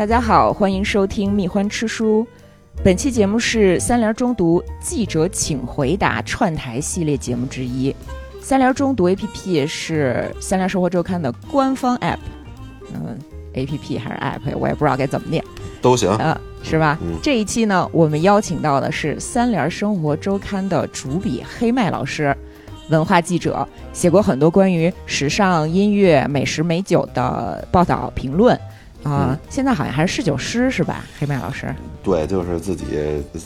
[0.00, 2.26] 大家好，欢迎收听蜜獾吃书。
[2.82, 7.94] 本期节目是三联中读记者请回答串台系列节目之一。
[8.40, 12.16] 三联中读 APP 是三联生活周刊的官方 App，
[12.94, 13.18] 嗯
[13.52, 15.44] ，APP 还是 App，我也不知道该怎么念，
[15.82, 16.10] 都行。
[16.18, 16.98] 嗯，是吧？
[17.02, 22.34] 嗯这一期呢，我们邀请到的是三联生活周刊的主笔黑麦老师，
[22.88, 28.58] 文化记者，写过很多关于时尚、音乐、美食、美酒的报道评论。
[29.02, 31.04] 啊、嗯现在好像还是侍酒师是吧？
[31.18, 32.84] 黑麦老师对，就是自己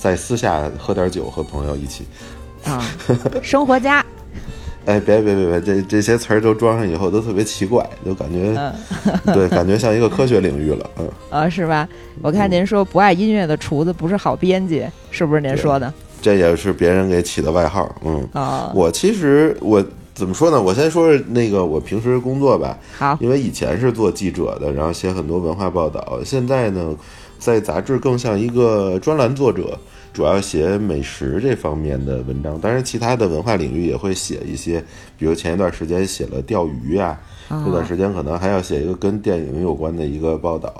[0.00, 2.04] 在私下喝点酒，和朋友一起。
[2.64, 2.82] 啊，
[3.42, 4.04] 生活家，
[4.86, 8.72] 哎，别别别别，这这些词儿都装上以后都特别奇怪，就感觉、嗯
[9.34, 10.90] 对，感觉像一个科学领域了。
[10.98, 11.86] 嗯，呃， 是吧？
[12.22, 15.92] 我看您说不爱音乐的厨子不是好编辑，是不是您说的？
[16.22, 17.94] 这也是别人给起的外号。
[18.02, 19.84] 嗯，啊、我其实我
[20.14, 20.62] 怎么说呢？
[20.62, 26.20] 我先说说那个我平时工作吧，好，因为以前是做记者的，然后写很多文化报道。
[26.24, 26.94] 现在呢，
[27.38, 29.76] 在杂志更像一个专栏作者，
[30.12, 32.56] 主要写美食这方面的文章。
[32.60, 34.80] 当然，其他的文化领域也会写一些，
[35.18, 40.72] 比如前一段时间写了钓鱼啊、这段时间可能还要写一个跟电影有关的一个报道。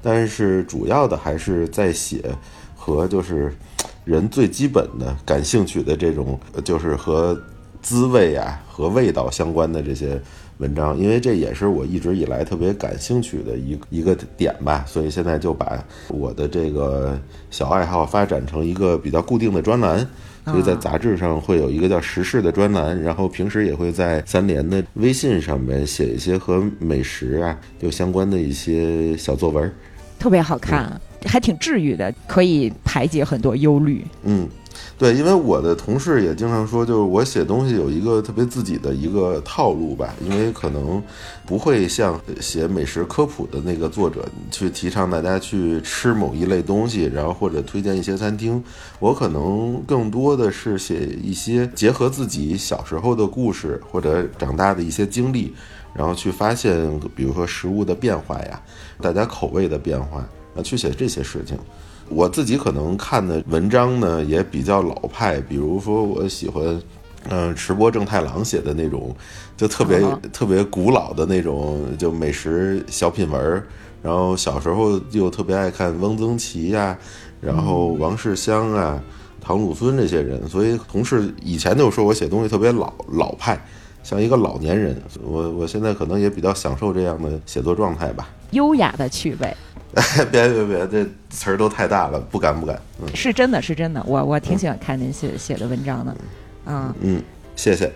[0.00, 2.22] 但是主要的还是在写
[2.76, 3.52] 和就是
[4.04, 7.36] 人最基本的感兴趣的这种，呃就是和
[7.86, 10.20] 滋味啊和味道相关的这些
[10.58, 17.16] 文章，因为这也是我一直以来特别感兴趣的一一个点吧，所以现在就把我的这个
[17.48, 20.04] 小爱好发展成一个比较固定的专栏。
[20.46, 29.72] 所以在杂志上会有一个叫时事的专栏，然后平时也会在三联的微信上面写一些和美食啊有相关的一些小作文。
[30.18, 34.04] 特别好看，还挺治愈的，可以排解很多忧虑。
[34.22, 34.48] 嗯，
[34.98, 41.02] 对，因为我的同事也经常说，就是我写东西有一个特别自己的一个套路吧，因为可能
[41.44, 48.62] 不会像写美食科普的那个作者去提倡大家去吃某一类东西，然后或者推荐一些餐厅，
[48.98, 55.54] 我可能更多的是写一些结合自己小时候的故事或者长大的一些经历。
[55.94, 58.62] 然后去发现，比如说食物的变化呀，
[59.00, 60.18] 大家口味的变化，
[60.54, 61.56] 啊，去写这些事情。
[62.08, 66.82] 我自己可能看的文章呢也比较老派，比如说我喜欢，
[67.28, 69.14] 嗯、池波正太郎写的那种，
[69.56, 73.66] 就特别、哦特别古老的那种就美食小品文儿。
[74.02, 76.96] 然后小时候又特别爱看汪曾祺呀，
[77.40, 79.02] 然后王世襄啊、
[79.40, 83.60] 唐鲁孙这些人，所以同事以前就说我写东西特别老老派。
[84.06, 88.28] 像一个老年人，我我现在可能也比较享受这样的写作状态吧。
[88.52, 89.56] 优雅的趣味
[90.30, 92.80] 别别别，这词儿都太大了，不敢不敢。
[93.00, 96.16] 嗯是真的，是真的，我我挺喜欢看您写写的文章的，
[96.66, 97.22] 嗯、嗯，
[97.56, 97.90] 谢谢。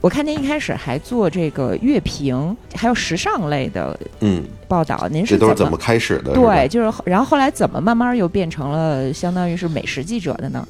[0.00, 6.34] 我看您一开始还做这个乐评，还有时尚类的嗯，报道，您是这都是怎么开始的？
[6.34, 10.66] 对，就是然后后来怎么慢慢又变成了相当于是美食记者的呢？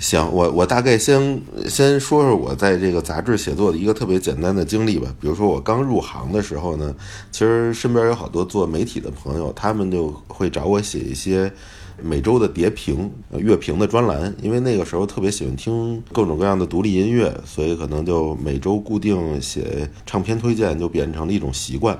[0.00, 5.12] 行，我我大概先先说说我在这个杂志写作的一个特别简单的经历吧。
[5.20, 6.94] 比如说我刚入行的时候呢，
[7.32, 11.52] 其实身边有好多做媒体的朋友，他们就会找我写一些
[12.00, 21.98] 每周的碟评、乐评的专栏，因为那个时候特别喜欢听各种各样的独立音乐，所以可能就每周固定写唱片推荐，就变成了一种习惯。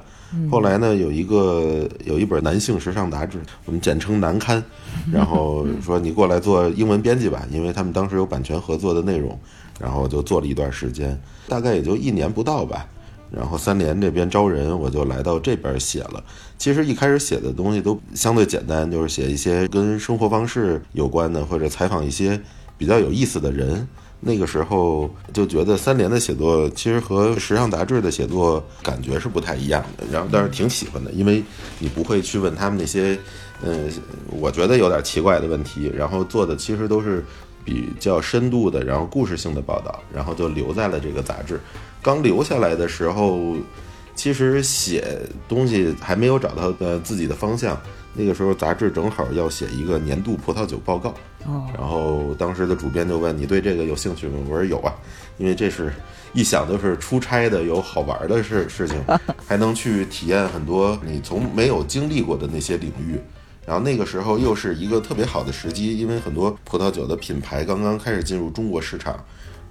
[0.51, 4.63] 后来呢，有一个有一本男性时尚杂志，我们简称男刊，
[5.13, 9.39] 然后说你过来做英文编辑吧，因为他们当时有版权合作的内容，
[9.81, 11.19] 然后就做了一段时间，
[11.49, 12.87] 大概也就一年不到吧。
[13.31, 16.25] 然后三联这边招人，我就来到这边写了。
[16.57, 22.41] 其实一开始写的东西都相对简单，就是写一些跟生活方式有关的，或者采访一些
[22.79, 23.87] 比较有意思的人。
[24.21, 31.43] 那个时候就觉得三联的写作其实和时尚杂志的写作感觉是不太一样的，然后但是挺喜欢的，因为
[31.79, 33.17] 你不会去问他们那些，
[33.63, 33.89] 嗯，
[34.29, 37.25] 我觉得有点奇怪的问题，然后做的其实都是
[37.65, 41.61] 比较深度的，然后故事性的报道，然后就留在了这个杂志。
[42.03, 43.57] 刚留下来的时候，
[44.17, 47.81] 其实写东西还没有找到呃自己的方向。
[48.15, 51.15] 那个时候杂志正好要写一个年度葡萄酒报告，
[51.47, 54.39] 哦，然后当时的主编就问你对这个有兴趣吗？
[54.49, 54.93] 我说有啊，
[55.37, 55.93] 因为这是
[56.33, 59.01] 一想就是出差的有好玩的事事情，
[59.47, 63.21] 还能去体验很多你从没有经历过的那些领域。
[63.65, 69.23] 然后那个时候又是一个特别好的时机，因为很多葡萄酒的品牌刚刚开始进入中国市场，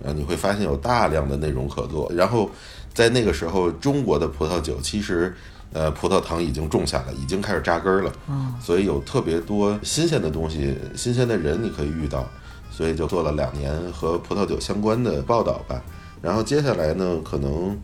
[0.04, 2.10] 呃，你会发现有大量的内容可做。
[2.16, 2.50] 然后
[2.94, 5.36] 在那个时候，中国的葡萄酒其实。
[5.74, 8.12] 呃，葡萄糖已经种下了，已经开始扎根儿了，
[8.60, 12.26] 所以有特别多新鲜的东西、新鲜的人你可以遇到，
[12.72, 15.82] 所以就做了两年和葡萄酒相关的报道吧。
[16.22, 17.78] 然后接下来呢，可能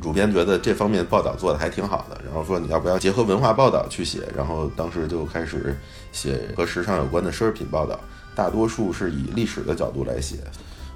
[0.00, 4.28] 主编觉得这方面报道做的还挺好的，然后说你要不要结合文化报道去写？
[4.36, 5.74] 然后当时就开始
[6.10, 7.98] 写和时尚有关的奢侈品报道，
[8.34, 10.36] 大多数是以历史的角度来写，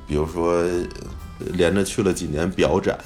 [0.07, 0.63] 比如说
[1.39, 2.99] 连着去了几年表展，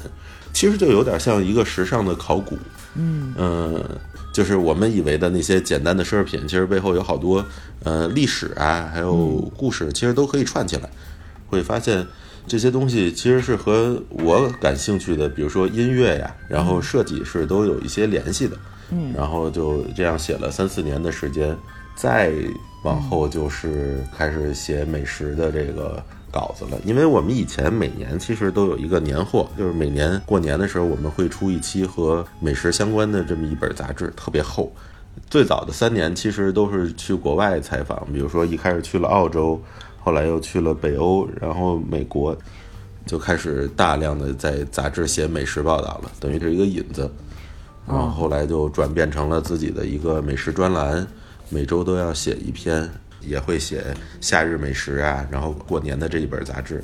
[0.52, 2.56] 其实就有点像一个时尚的考古。
[2.94, 3.84] 嗯嗯，
[4.32, 7.44] 就是我们以为的那些简单的奢侈品，其实背后有好多
[7.84, 10.88] 呃历史啊，还有故事，其实都可以串起来，
[11.48, 12.06] 会发现。
[12.46, 18.56] 这些东西其实是和我感兴趣的，比如说音乐呀，然后设计是都有一些联系的。
[18.90, 21.56] 嗯，然后就这样写了三四年的时间，
[21.94, 22.32] 再
[22.82, 26.80] 往后就是开始写美食的这个稿子了。
[26.84, 34.72] 因为我们以前每年其实都有一个年货，就是每年过年的时候我们会出一期和美食相关的这么一本杂志，特别厚。
[35.28, 39.60] 最早的三年其实都是去国外采访，比如说一开始去了澳洲。
[40.02, 42.34] 后来又去了北欧，然后美国，
[43.04, 47.08] 就开始大量的在杂志写美食报道了，等于是一个引子。
[47.86, 51.06] 然后后来就转变成了自己的一个美食专栏，
[51.50, 53.84] 每周都要写一篇，也会写
[54.20, 56.82] 夏日美食啊，然后过年的这一本杂志。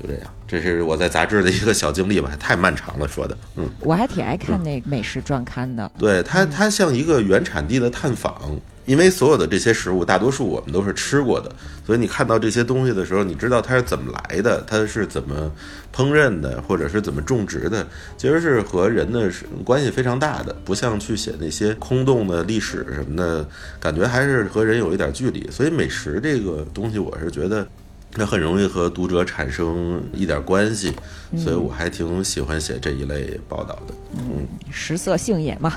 [0.00, 3.36] 就这样，这是我在杂志的一个小经历吧，太漫长了说的。
[3.56, 5.90] 嗯，我还挺爱看那美食专刊的。
[5.98, 8.56] 对它，它像一个原产地的探访，
[8.86, 11.50] 因为所有的这些食物，大多数我们都是吃过的，
[11.84, 15.50] 所以你看到这些东西的时候，你知道它是怎么来的，它是怎么
[15.92, 17.84] 烹饪的，或者是怎么种植的，
[18.16, 19.28] 其实是和人的
[19.64, 23.44] 关系非常大的，不像去写那些空洞的历史什么的，
[23.80, 25.50] 感觉还是和人有一点距离。
[25.50, 27.66] 所以美食这个东西，我是觉得。
[28.14, 30.92] 那很容易和读者产生一点关系，
[31.36, 33.94] 所以我还挺喜欢写这一类报道的。
[34.16, 35.74] 嗯，食色性也嘛。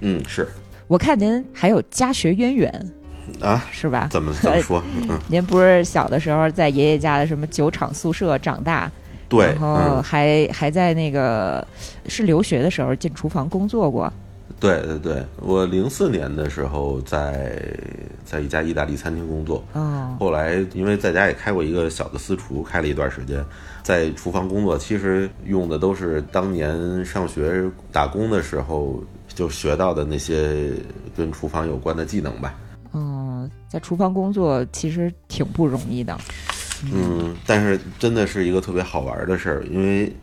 [0.00, 0.46] 嗯，是。
[0.86, 2.92] 我看您还有家学渊源
[3.40, 4.08] 啊，是吧？
[4.10, 4.82] 怎么怎么说？
[5.08, 8.90] 嗯您不是小的时候在爷爷家的什么酒厂宿舍长大？
[9.28, 11.66] 对，然后还还在那个
[12.06, 14.12] 是留学的时候进厨房工作过。
[14.60, 17.60] 对对对，我零四年的时候在
[18.24, 23.44] 在一家意大利餐厅工作，哦，后来因为在家也开过一个小的私厨，开了一段时间，
[23.82, 30.72] 在厨房工作，其实用的都是当年上学打工的时候就学到的那些
[31.16, 32.54] 跟厨房有关的技能吧。
[32.92, 36.16] 嗯，在厨房工作其实挺不容易的，
[36.84, 40.14] 嗯，但是真的是一个特别好玩的事儿，因为。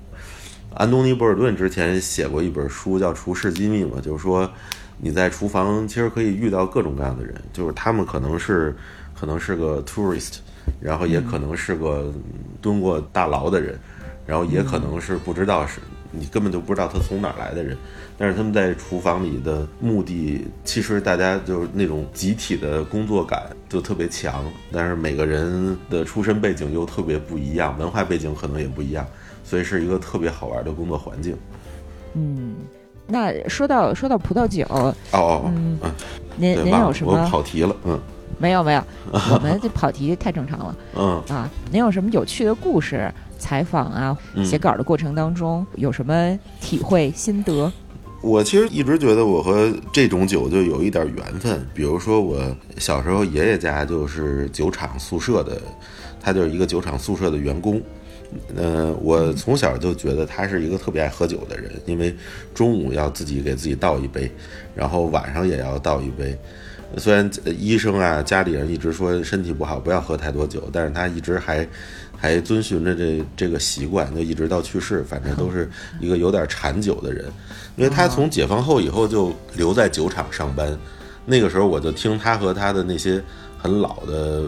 [0.76, 4.50] 安东尼·博尔顿之前写过一本书，叫《厨师机密》嘛，就是说
[4.98, 8.76] 你在厨房其实可以遇到各种各样的人，就是他们可能是
[9.20, 10.38] 可能是个 tourist，
[10.80, 12.14] 然后也可能是个
[12.62, 13.78] 蹲过大牢的人，
[14.26, 15.80] 然后也可能是不知道是
[16.12, 17.76] 你根本就不知道他从哪儿来的人，
[18.18, 29.06] 但是他们在厨房里的目的，其实大家就是那种集体的工作感就特别强，但是每个人的出身背景又特别不一样，文化背景可能也不一样。
[29.50, 31.36] 所以是一个特别好玩的工作环境。
[32.14, 32.54] 嗯，
[33.08, 35.80] 那说到说到葡萄酒，哦哦，嗯，
[36.38, 37.14] 您您有什么？
[37.14, 38.00] 我跑题了，嗯，
[38.38, 43.12] 没有没有，我们这跑题太正常了， 嗯啊，您有什么有趣的故事？
[43.40, 47.72] 采访啊，写稿的过程当中有什么体会心得？
[48.22, 51.66] 我其实一直觉得我和这种酒就有一点缘分。
[51.74, 52.40] 比如说，我
[52.78, 55.60] 小时候爷爷家就是酒厂宿舍的，
[56.22, 57.82] 他就是一个酒厂宿舍的员工。
[58.56, 62.16] 呃，我从小就觉得他是一个特别爱喝酒的人，因为
[62.54, 64.32] 中午要自己给自己倒一杯，
[64.76, 66.38] 然后晚上也要倒一杯。
[66.98, 71.68] 虽然医生啊、家里人一直说身体不好，不要喝太多酒，但是他一直还
[72.18, 77.26] 还遵循着这这个习惯，就一直到去世，反正都是一个有点馋酒的人。
[77.78, 80.78] 因为他从解放后以后就留在酒厂上班，
[81.26, 83.24] 那个时候我就听他和他的那些
[83.58, 84.46] 很老的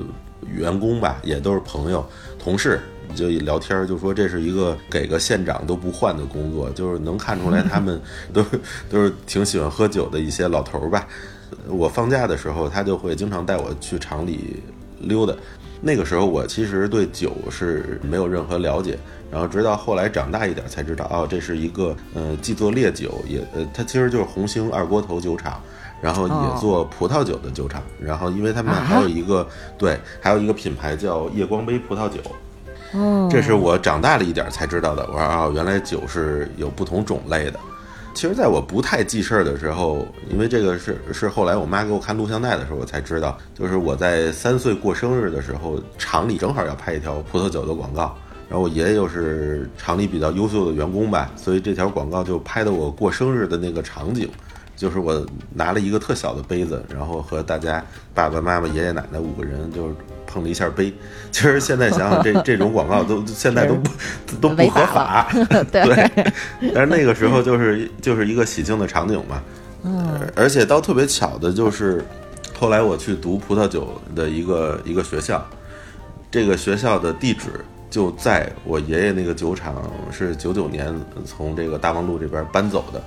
[0.48, 2.03] 员工吧，也都是朋友、
[2.38, 2.79] 同事。
[3.15, 8.01] 就一聊天就说这是一个给个县长都不换的工作，就是能看出来他们
[8.34, 8.44] 都
[8.89, 11.08] 都是挺喜欢喝酒的一些老头儿吧。
[11.68, 14.62] 我放假的时候，他就会经常带我去厂里
[15.00, 15.34] 溜达。
[15.84, 18.98] 那个时候我其实对酒是没有任何了解，
[19.32, 25.60] 然后直到后来长大一点才知道，哦，这是一个呃既做烈酒也呃，它其实就是红星二锅头酒厂，
[26.00, 27.82] 然后也做葡萄酒的酒厂。
[28.00, 32.20] 然后因为他们还有一个对，还有一个品牌叫夜光杯葡萄酒。
[33.29, 35.05] 这是我长大了一点才知道的。
[35.07, 37.60] 我说啊，原来酒是有不同种类的。
[38.13, 48.13] 其实，在我不太记事儿的时候，因为这个是是后来我妈给我看录像带的时候，我才知道，就是我在三岁过生日的时候，厂里正好要拍一条葡萄酒的广告。
[48.50, 54.29] 然后我爷爷又是厂里比较优秀的员工吧，所以这条广告就拍的我过生日的那个场景，
[54.75, 57.81] 就是我拿了一个特小的杯子，然后和大家
[58.13, 59.89] 爸爸妈妈、爷爷奶奶五个人就。
[60.32, 60.94] 碰了一下杯。
[61.32, 63.90] 其实现在想想，这 这种广告都现在都不
[64.40, 65.30] 都不合法，
[65.72, 66.10] 对。
[66.74, 69.42] 但是那个时候就是就是一个喜庆的场景嘛。
[69.84, 72.06] 嗯，而且倒特别巧的就是，
[72.58, 75.44] 后来我去读葡萄酒的一个一个学校，
[76.30, 77.48] 这个学校的地址
[77.90, 80.94] 就在我爷爷那个酒厂是九九年
[81.26, 83.02] 从这个大望路这边搬走的，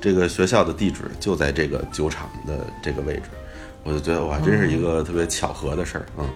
[0.00, 3.22] 这个学校的地址就在这个酒厂的这个位置，
[3.84, 6.28] 我就觉得哇，真是一个特别巧合的事儿，嗯。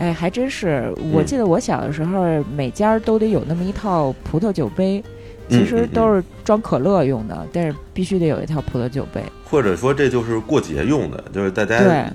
[0.00, 2.24] 哎，还真是，我记得我小的时候，
[2.56, 5.00] 每家都得有那么一套葡萄酒杯。
[5.48, 9.20] 其实都是装可乐用的，但是必须得有一套葡萄酒杯。
[9.44, 12.08] 或者说，这就是过节用的，就是大家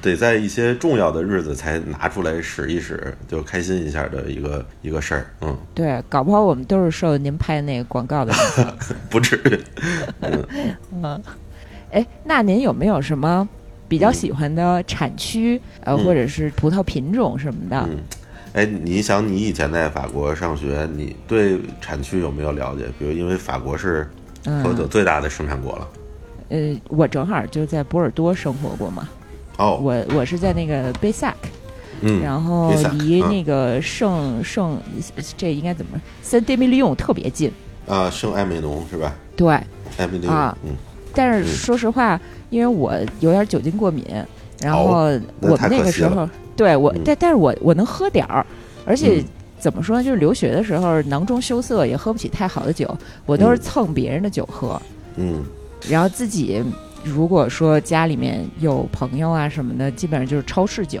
[0.00, 5.26] 得在一些重要的日子才拿出来使一使，就开心一下的一个一个事儿。
[5.42, 8.74] 嗯，对，搞不好我们都是受您拍那个广告的影响。
[9.10, 9.60] 不至于。
[11.02, 11.22] 嗯，
[11.92, 13.46] 哎，那您有没有什么
[13.88, 17.88] 比较喜欢的产区，呃，或者是葡萄品种什么的？
[17.88, 17.98] 嗯
[18.54, 22.86] 哎，你想，你以前在法国上学，你对产区有没有了解？
[22.98, 24.08] 比如，因为法国是
[24.42, 25.88] 葡萄酒最大的生产国了。
[26.48, 29.06] 呃，我正好就在波尔多生活过嘛。
[29.58, 29.78] 哦。
[29.82, 31.48] 我我是在那个贝萨克，
[32.00, 34.80] 嗯，然后离那个圣圣
[35.36, 37.52] 这应该怎么圣德米利用特别近。
[37.86, 39.14] 啊，圣艾美农是吧？
[39.36, 39.46] 对。
[39.98, 40.74] 艾美农啊，嗯。
[41.14, 42.18] 但是说实话，
[42.50, 44.04] 因为我有点酒精过敏，
[44.60, 46.28] 然后我们那个时候。
[46.56, 48.44] 对我，但但是我我能喝点儿，
[48.84, 49.22] 而且
[49.60, 50.02] 怎么说呢？
[50.02, 52.92] 就是留学的时候囊中羞涩，也喝不起太好的酒，
[53.26, 54.80] 我都是蹭别人的酒喝。
[55.16, 55.44] 嗯，
[55.88, 56.60] 然后自己
[57.04, 61.00] 如果说家里面有朋友啊什么的，基本上就是超市酒。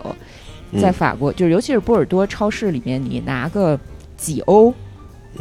[0.82, 3.80] 在法国，就是尤其是波尔多超市里面，你拿个
[4.18, 4.70] 几欧、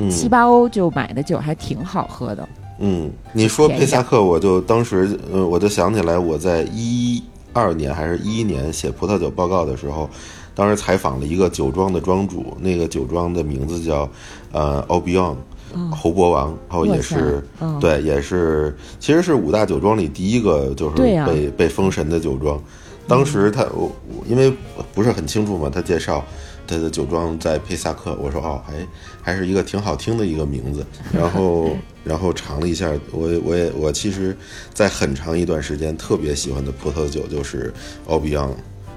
[0.10, 2.48] 七八欧就买的酒还挺好喝的。
[2.80, 7.22] 嗯，你说佩萨克，我就当时呃，我就想起来我在一。
[7.54, 10.08] 二年还是一一年写葡萄酒报告的时候，
[10.54, 14.08] 当时采访了一个酒庄的庄主，那个酒庄的名字叫
[14.52, 15.36] 呃 o b i o
[15.74, 17.44] n 侯伯王，然后也是
[17.82, 22.62] 对，也是其实是五大酒庄里第一个就是被被封神的酒庄。
[23.08, 23.90] 当时他我
[24.30, 24.54] 因为
[24.94, 26.24] 不是很清楚嘛，他介绍。
[26.68, 28.74] 他的酒庄在佩萨克，我说哦，还
[29.22, 30.86] 还是一个挺好听的一个名字。
[31.14, 31.70] 然后，
[32.04, 34.36] 然后尝了一下，我我也我其实，
[34.74, 37.74] 在很长一段时间特别喜欢的葡萄酒就是
[38.08, 38.54] 奥比昂。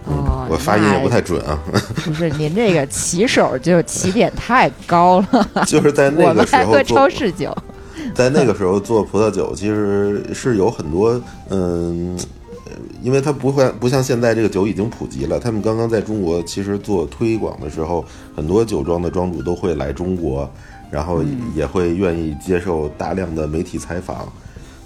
[0.06, 1.62] 哦，我发音也不太准啊。
[2.04, 5.64] 不是，您这个起手就起点太高了。
[5.68, 7.56] 就是在那个时候喝超市酒，
[8.14, 12.18] 在那个时候做葡萄酒，其实是有很多嗯。
[13.02, 18.04] 因为它不会不像现在这个酒已经普及了，他们刚刚在中国其实做推广的时候，
[18.36, 20.50] 很多酒庄的庄主都会来中国，
[20.90, 21.22] 然后
[21.54, 24.30] 也会愿意接受大量的媒体采访。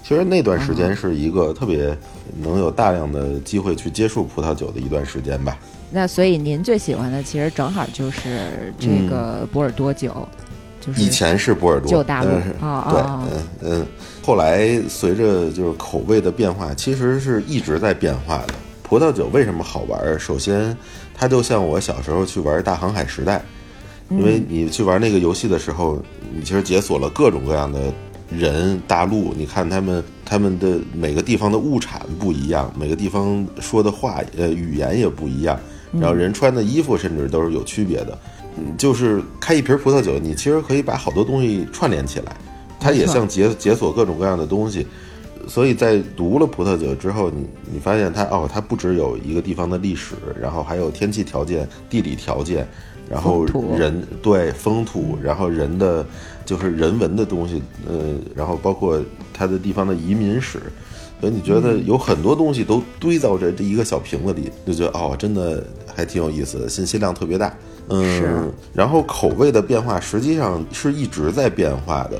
[0.03, 1.97] 其实那段时间是一个特别
[2.39, 5.57] 能有大量的机会去接触葡萄酒的一段时间吧。
[5.91, 10.27] 那所以您最喜欢的其实正好就是这个波尔多酒。
[10.97, 13.87] 以前是波尔多，就大陆啊，对，嗯嗯，
[14.23, 18.53] 后来随着就是口味的变化，其实是一直在变化的。
[18.83, 20.19] 葡萄酒为什么好玩？
[20.19, 20.77] 首先，
[21.13, 23.37] 它就像我小时候去玩《大航海时代》，
[24.15, 25.99] 因为你去玩那个游戏的时候，
[26.31, 27.91] 你其实解锁了各种各样的
[28.29, 29.33] 人、大陆。
[29.35, 35.59] 你看他们，他们的每个地方的物产不一样，每个地方说的话呃语言也不一样，
[35.93, 38.15] 然后人穿的衣服甚至都是有区别的。
[38.57, 42.35] 嗯就是开一瓶葡萄酒，你其实可以把好多东西串联起来，
[42.79, 44.85] 它也像解解锁各种各样的东西。
[45.47, 52.67] 所以在读了葡萄酒之后，你你发现它哦，它不只有一个地方的历史，然后还有天气条件、地理条件，
[53.07, 53.45] 然后
[53.77, 56.03] 人对风土，然后人的
[56.45, 58.99] 就是人文的东西，呃，然后包括
[59.31, 60.59] 它的地方的移民史，
[61.21, 65.63] 所以你觉得有很多东西都堆在这这一个小瓶子里，就觉得哦，真的
[65.95, 67.53] 还挺有意思的，信息量特别大。
[67.89, 72.19] 嗯，然后口味的变化实际上是一直在变化的。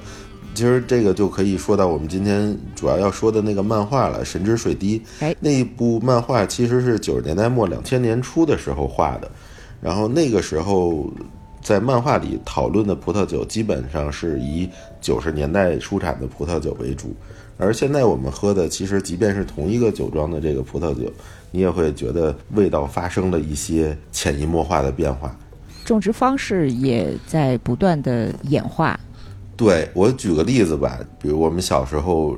[0.54, 4.98] 其实这个就可以说到我们今天主要要说的那个漫画了，《神之水滴》。
[5.20, 9.30] 哎，那一部漫画其实是九十年代末、两千年初的时候画的。
[9.82, 11.12] 然后那个时候
[11.62, 14.70] 在漫画里讨论的葡萄酒，基本上是以
[15.02, 17.14] 九十年代出产的葡萄酒为主。
[17.58, 21.12] 而现在我们喝的，其实即便是同一个酒庄的这个葡萄酒，
[21.52, 25.38] 你也会觉得味道发生了一些潜移默化的变化。
[25.86, 29.00] 种植方式也在不断的演化。
[29.56, 32.38] 对我举个例子吧，比如我们小时候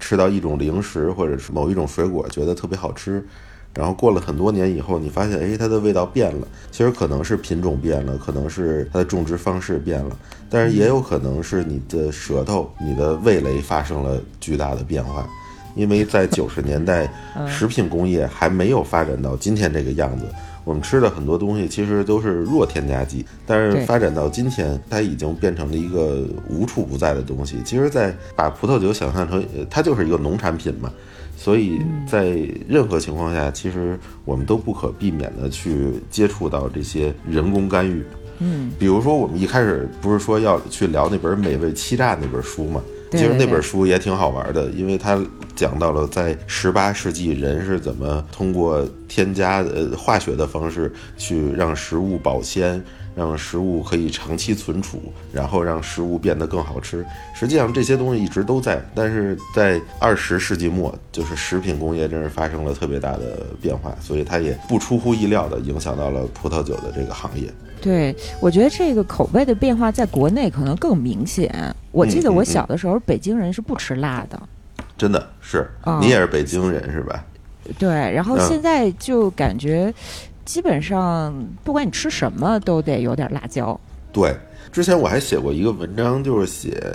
[0.00, 3.24] 吃到一种零食或者是某一种水果，觉得特别好吃，
[3.72, 6.48] 然后过了很多年以后，你发现，哎，它的味道变了。
[6.72, 10.16] 其实可能是品种变了，可能是它的种植方式变了，
[10.50, 15.24] 但是也有可能是你的舌头、你的味蕾发生了巨大的变化。
[15.76, 17.08] 因为在九十年代，
[17.46, 20.24] 食品工业还没有发展到今天这个样子。
[20.66, 27.58] 我们吃的很多东西其实都是弱添加剂，但是发展到今天，它已经变成了一个无处不在的东西。
[27.64, 30.92] 其实，在把葡萄酒想象成，呃它就是一个农产品嘛，
[31.36, 32.36] 所以在
[32.68, 38.04] 任何情况下，其实我们都不可避免的去接触到这些人工干预。
[38.40, 42.82] 嗯，比如说，我们一开始不是说要去聊那本《美味欺诈》那本书嘛？
[43.16, 45.18] 其实那本书也挺好玩的，因为它
[45.54, 52.82] 讲到了在十八世纪人是怎么通过添加呃化学的方式去让食物保鲜，
[53.14, 55.00] 让食物可以长期存储，
[55.32, 57.04] 然后让食物变得更好吃。
[57.34, 67.50] 实际上这些东西一直都在，但是在二十世纪末，就是食品工业真是发生了特别大的变化，所以它也不出乎意料的影响到了葡萄酒的这个行业。
[67.86, 71.72] 对，我觉得这个口味的变化在国内可能更明显。
[71.92, 74.42] 我记得我小的时候，北京人是不吃辣的，
[74.98, 77.24] 真的是哦，你也是北京人是吧？
[77.78, 79.94] 对，然后嗯现在就感觉
[80.44, 83.78] 基本上不管你吃什么都得有点辣椒。
[84.12, 84.36] 对，
[84.72, 86.92] 之前我还写过一个文章，就是写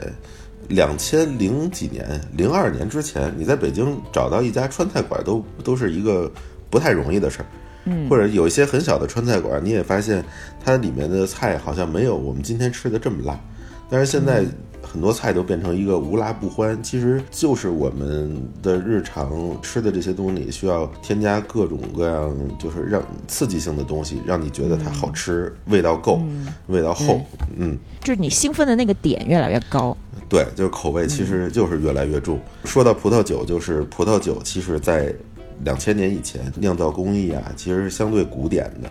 [0.67, 6.29] 两千零几年、零二年之前，你在北京找到一家川菜馆都都是一个
[6.69, 7.45] 不太容易的事儿。
[7.85, 10.23] 嗯或者有一些很小的川菜馆，你也发现
[10.63, 13.39] 它里面的菜好像没有我们今天吃的这么辣。
[13.89, 14.45] 但是现在
[14.81, 26.21] 很多菜都变成一个无辣不欢，其实就是我们的日常吃的这些东西需要添加各种各样，就是让刺激性的东西，让你觉得它好吃，味道够，
[26.67, 27.21] 味道厚，
[27.57, 27.77] 嗯。
[28.01, 29.95] 就是你兴奋的那个点越来越高。
[30.27, 32.39] 对，就是口味其实就是越来越重。
[32.63, 35.13] 说到葡萄酒，就是葡萄酒，其实在
[35.63, 38.89] 两千年以前，酿造工艺啊，其实是相对古典的。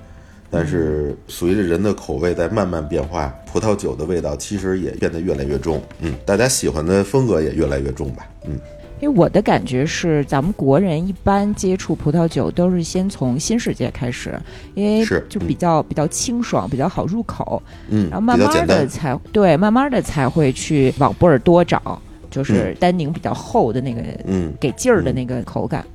[0.53, 5.81] 但是随着人的口味在慢慢变化，葡萄酒的味道其实也变得越来越重。
[6.00, 8.29] 嗯，大家喜欢的风格也越来越重吧。
[8.45, 8.59] 嗯，
[9.00, 14.37] 因为我的感觉是，咱们国人一般接触葡萄酒都是先从新世界开始，
[14.75, 18.37] 因为是就比较、比较清爽，比较好入口，嗯然后，慢。
[18.37, 25.85] 慢的才对，慢慢的才会去往波尔多找，就是单宁比较厚的那个，嗯给劲儿的那个口感。
[25.85, 25.91] 嗯，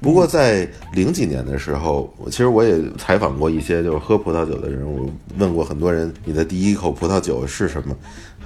[0.00, 7.96] 不过在零几年的时候，我其实我也采访过一些就是喝葡萄酒的人，我问过很多人，你的第一口葡萄酒是什么？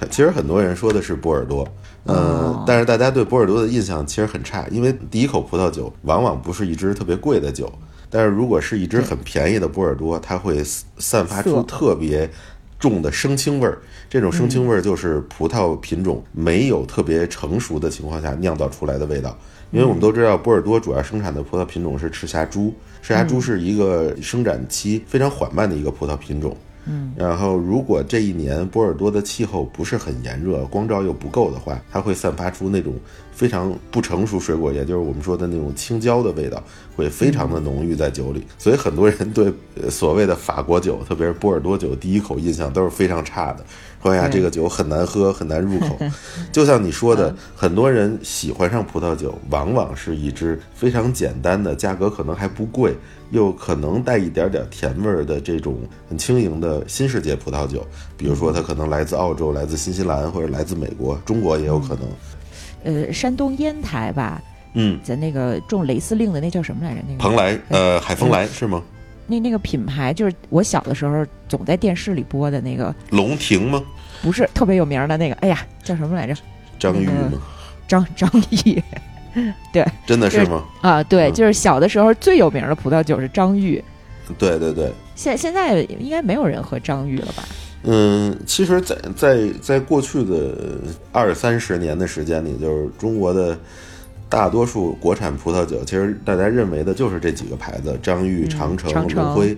[0.09, 1.67] 其实很多人说的是波尔多，
[2.05, 7.69] 嗯、哦但是大家对波尔多的印象其实很差，因为第一口葡萄酒往往不是一支特别贵的酒，
[8.09, 10.63] 但是如果是一支很便宜的波尔多，它会
[10.97, 12.29] 散发出特别
[12.79, 13.77] 重的生青味儿。
[14.09, 19.37] 这种生青味儿就是葡萄品种没有特别成熟的情况下酿造出来的味道。
[19.71, 26.55] 因为我们都知道，波尔多主要生产的葡萄品种是赤霞珠，赤霞珠是一个生长期非常缓慢的一个葡萄品种。
[26.85, 32.93] 嗯，然后如果这一年波尔多的气候不是很炎热，光照又不够的话，它会散发出那种
[33.31, 36.63] 非常不成熟水果，也就是我们说的那种青椒的味道，
[36.95, 38.43] 会非常的浓郁在酒里。
[38.57, 43.63] 所以很多人对呃所谓的法国酒，特别是波尔多酒，第一口印象都是非常差的。
[44.01, 45.97] 说哎呀，这个酒很难喝，很难入口。
[46.51, 52.95] 就像你说的，很多人喜欢上葡萄酒，往往是一支非常简单的，价格可能还不贵，
[53.31, 57.85] 又可能带一点点甜味儿的这种很轻盈的新世界葡萄酒。
[58.15, 62.03] 比如说，它可能来自澳洲、来自新西兰或者来自美国，中国也有可能。
[62.85, 64.41] 呃，山东烟台吧，
[64.75, 67.01] 嗯，在那个种雷司令的那叫什么来着？
[67.05, 68.81] 那个蓬莱，呃，海风来是吗？
[69.29, 73.81] 那那个品牌，就是我小的时候总在电视里播的那个，龙庭吗？
[74.21, 76.35] 不是特别有名的那个，哎呀，叫什么来着？
[76.77, 77.31] 张裕吗？
[77.87, 78.83] 张张毅
[80.05, 80.65] 真的是吗？
[80.81, 83.81] 啊，对，嗯就是小的时候最有名的葡萄酒是张裕，
[84.37, 84.91] 对对对。
[85.15, 87.43] 现现在应该没有人喝张裕了吧？
[87.83, 90.79] 嗯，其实在，在在过去的
[91.11, 93.57] 二三十年的时间里，就是中国的
[94.29, 99.57] 大多数国产葡萄酒，其实大家认为的就是这几个牌子：张裕、嗯长城、长城龙辉。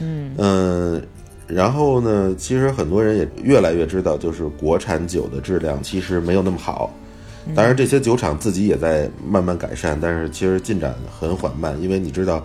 [0.00, 1.02] 嗯嗯，
[1.46, 6.92] 然后呢，其实很多人也越来越知道，就是国产酒的质量其实没有那么好。
[7.56, 12.44] 当然，这些酒厂自己也在慢慢改善，但是其实进展很缓慢，因为你知道，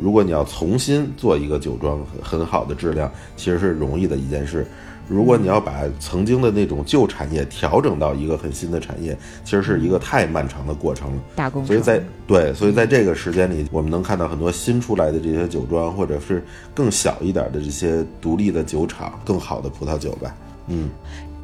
[0.00, 4.66] 如果你要重新做一个酒庄很好的质量，其实是容易的一件事。
[5.08, 11.22] 如果你要把曾经的那种旧产业调整到一个很新的产业，其实是一个太漫长的过程了。
[11.34, 16.44] 大工程，所以在对，所以在这个时间里，我们能看到很多新出来的这些酒庄，或者是
[16.74, 20.34] 更小一点的这些独立的酒厂，更好的葡萄酒吧。
[20.66, 20.90] 嗯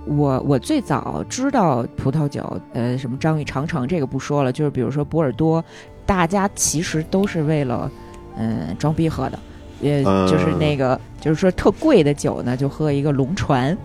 [0.07, 5.65] 我我最早知道葡萄酒，呃，什么张裕、长城这个不说了，就是比如说波尔多，
[6.05, 7.91] 大家其实都是为了
[8.37, 9.39] 嗯装逼喝的，
[9.83, 13.77] 呃，嗯就是那个就是说特贵的酒呢，就喝一个龙船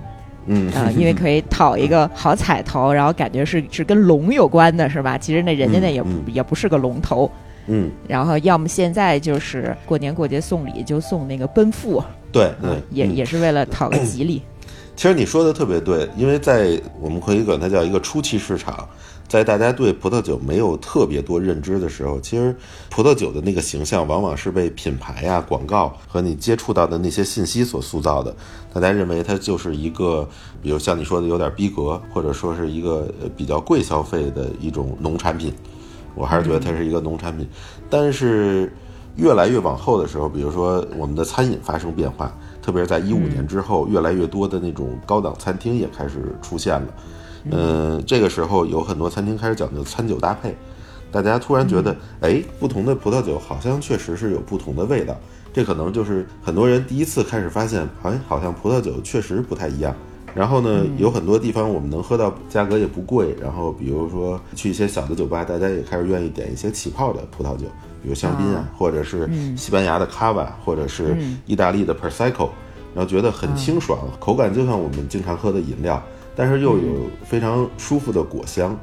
[0.52, 5.16] 嗯啊、因为可以讨一个好彩头，然后感觉是是跟龙有关的，是吧？
[5.16, 7.30] 其实那人家那也也不是个龙头，
[7.68, 14.42] 嗯，然后要么现在就是过年过节送礼就送那个奔富，对对，也嗯也是为了讨个吉利。
[15.00, 18.86] 其实你说的特别对，因为在我们可以管它叫一个初期市场，
[19.30, 22.54] 在大家对葡萄酒没有特别多认知的时候，其实
[22.90, 28.36] 葡萄酒的那个形象往往是被品牌呀、广告和你接触到的那些信息所塑造的。
[28.74, 30.28] 大家认为它就是一个，
[30.62, 33.08] 比如像你说的有点逼格，或者说是一个
[33.38, 35.54] 比较贵消费的一种农产品。
[36.14, 37.48] 我还是觉得它是一个农产品，
[37.90, 38.70] 但是
[39.16, 42.38] 越来越往后的时候，比如说我们的餐饮发生变化，
[42.70, 46.88] 特别是在一五年之后，越来越多的那种高档餐厅也开始出现了。
[47.50, 50.56] 嗯，这个时候有很多餐厅开始讲究餐酒搭配，
[51.12, 55.18] 大家突然觉得，哎，不同的葡萄酒好像确实是有不同的味道。
[55.52, 59.96] 这可能就是很多人第一次开始发现，哎，好像葡萄酒确实不太一样。
[60.36, 63.36] 然后呢，有很多地方我们能喝到，价格也不贵。
[63.42, 67.66] 然后比如说去一些小的酒吧，大家也开始愿意点一些起泡的葡萄酒，
[68.02, 72.50] 比如香槟啊，或者是西班牙的 Cava，或者是意大利的 Prosecco，
[72.94, 76.02] 然后觉得很清爽，口感就像我们经常喝的饮料，
[76.36, 78.78] 但是又有非常舒服的果香，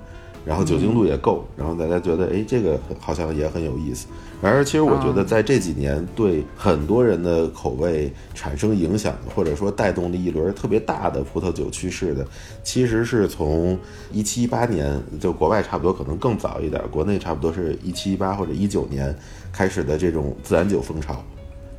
[0.45, 4.07] 然后酒精度也够，然后大家觉得，哎，这个好像也很有意思。
[4.43, 12.25] 然而，其实我觉得在这几年对很多人的口味产生影响的，或者说带动了一轮特别大的葡萄酒趋势的，
[12.63, 13.79] 其实是从
[14.13, 19.17] 一七一八年，就国外差不多可能更早一点，国内差不多是一七一八或者一九年
[19.51, 21.25] 开始的这种自然酒风潮。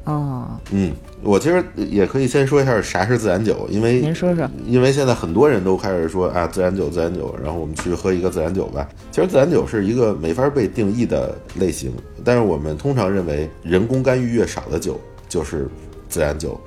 [0.07, 8.87] 哦，嗯，我其实也可以先说一下啥是自然酒，因为您说说，因为现在很多人都开始说啊，自然酒，自然酒，然后我们去喝一个自然酒吧。
[9.11, 11.91] 其实自然酒是一个没法被定义的类型，
[12.23, 15.67] 但是我们通常认为人工干预越少的酒就是
[16.07, 16.57] 自然酒。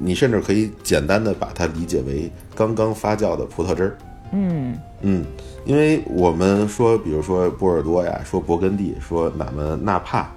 [0.00, 3.98] 你甚至可以简单的把它理解为刚刚发酵的葡萄汁儿。
[4.32, 5.26] 嗯嗯，
[5.66, 10.32] 因为我们说，比如说波尔多呀，说勃艮第，说哪么纳帕，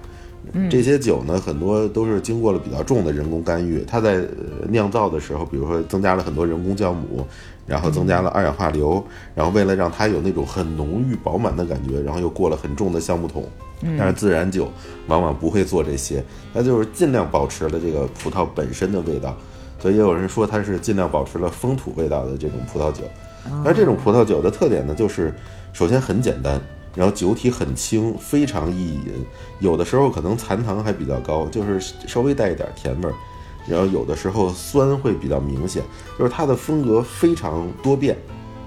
[0.70, 3.84] 这些酒呢，很多都是经过了比较重的人工干预。
[3.88, 7.26] 它在呃酿造的时候，比如说增加了很多人工酵母，
[7.66, 9.04] 然后增加了二氧化硫，
[9.34, 13.48] 然后为了让它有那种很浓郁饱满的感觉，然后又过了很重的橡木桶。
[13.98, 14.72] 但是自然酒
[15.08, 19.36] 往往不会做这些，它就是尽量保持了这个葡萄本身的味道。
[19.78, 23.04] 所以也有人说它是尽量保持了风土味道的这种葡萄酒。
[23.64, 25.32] 而这种葡萄酒的特点呢，就是
[25.74, 26.60] 首先很简单，
[26.96, 29.26] 然后酒体很轻，非常易饮，
[29.60, 33.14] 有的时候可能残糖还比较高，就是稍微带一点甜味儿，
[33.68, 35.84] 然后有的时候酸会比较明显，
[36.18, 38.18] 就是它的风格非常多变，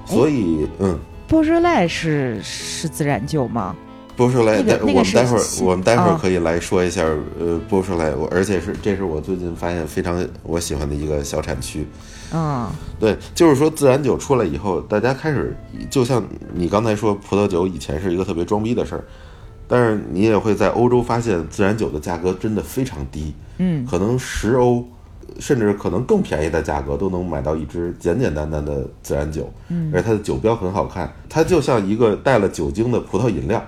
[0.05, 0.99] 所以嗯。
[1.27, 3.77] 波士赖是是自然酒吗？
[4.19, 6.19] 波士莱，我们待会儿西我们待会儿啊。
[6.21, 7.05] 可以来说一下，
[7.39, 11.87] 呃，波士莱，我而且是这是我最近发现非常我喜欢的一个小产区。
[12.33, 12.69] 嗯。
[12.99, 15.57] 对，就是说自然酒出来以后，大家开始
[15.89, 16.21] 就像
[16.53, 19.05] 你刚才说，葡萄酒以前是一个特别装逼的事儿，
[19.69, 23.87] 但是你也会在欧洲发现自然酒的价格真的非常低，嗯。
[23.87, 24.85] 可能十欧，
[25.39, 29.93] 甚至可能更便宜的价格都能买到一支简简单单的自然酒，嗯。
[29.95, 33.65] 而且它的酒标很好看，它就像一个带了酒精的葡萄饮料，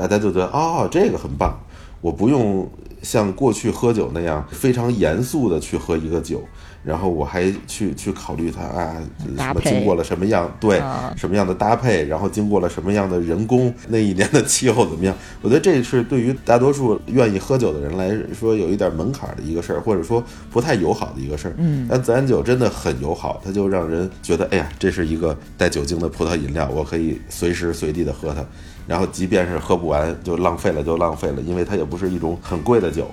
[0.00, 1.58] 大家就觉得哦，这个很棒，
[2.00, 2.68] 我不用
[3.02, 6.42] 像过去喝酒那样非常严肃的去喝一个酒，
[6.84, 8.96] 然后我还去去考虑它啊，
[9.36, 15.14] 什么经过了什么样对、啊什么样的搭配，然后经过了什么样的人工，那一年的气候怎么样？
[15.42, 21.54] 我觉得这是对于大多数愿意喝酒的人来说有一点门槛的一个事儿，或者说不太友好的一个事儿。
[21.58, 28.44] 嗯但自然酒真的很友好，它就让人觉得，哎呀，这是一个带酒精的葡萄饮料，我可以随时随地的喝它。
[28.90, 33.08] 然后即便是喝不完，就浪费了就浪费了，因为它也不是一种很贵的酒。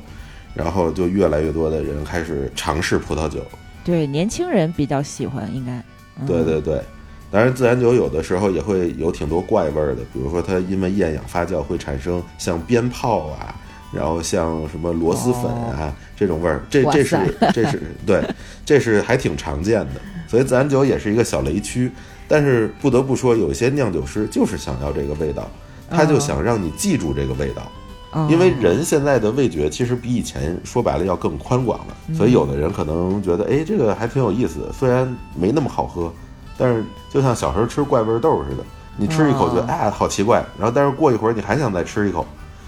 [0.56, 3.40] 然后就越来越多的人开始尝试葡萄酒，
[3.86, 5.74] 对，年轻人比较喜欢，应该。
[6.20, 6.82] 嗯、对对对，
[7.30, 13.54] 当然自然酒有的时候也会有挺多怪味儿的，比如说它因为厌氧发酵会产生像鞭炮啊，
[13.94, 17.16] 然后像什么螺蛳粉啊、这种味儿，这这是
[17.54, 18.24] 这是对，
[18.66, 21.92] 这是还挺常见的，所以自然酒也是一个小雷区。
[22.28, 25.48] 但是不得不说，有一些酿酒师就是想要这个味道，
[25.90, 27.62] 他就哦想让你记住这个味道。
[27.64, 36.12] 哦因为人现在的味觉其实比以前说白了要更宽广了，所以有的人可能觉得，哎，这个还挺有意思的，虽然没那么好喝，
[36.58, 38.64] 但是就像小时候吃怪味豆似的，
[38.96, 42.26] 你吃一口觉得哦哎好奇怪，然后但是过一会儿你还想再吃一口，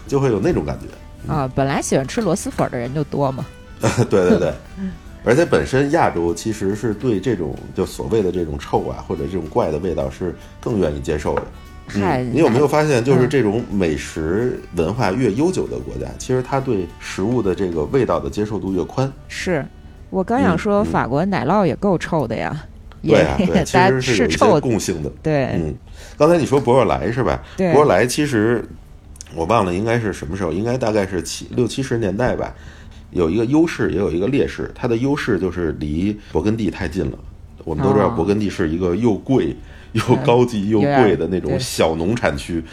[0.08, 1.34] 就会有那种感觉。
[1.34, 3.46] 啊，本来喜欢吃螺蛳粉的人就多嘛。
[4.10, 4.54] 对对对，
[5.24, 11.44] 而且本身亚洲其实是对这种就所谓的这种臭啊或者这种怪的味道是更愿意接受的。
[11.89, 19.12] 嗨嗯，你有没有发现，就是嗯这种美食文化越悠久的国家，其实它对食物的这个味道的接受度越宽。
[19.28, 19.65] 是
[20.10, 22.63] 我刚想说，法国奶酪也够臭的呀，
[23.02, 25.12] 对也啊，对，其实是有共性的。
[25.23, 25.75] 对嗯，
[26.17, 27.41] 刚才你说博若莱是吧？
[27.58, 28.63] 对博若莱其实
[29.36, 32.54] 我忘了应该是什么时候，应该大概是七六七十年代吧。
[33.12, 34.71] 有一个优势，也有一个劣势。
[34.75, 37.17] 它的优势就是离勃艮第太近了。
[37.65, 39.56] 我们都知道，勃艮第是一个又贵
[40.10, 42.63] 又高级又贵的那种小农产区。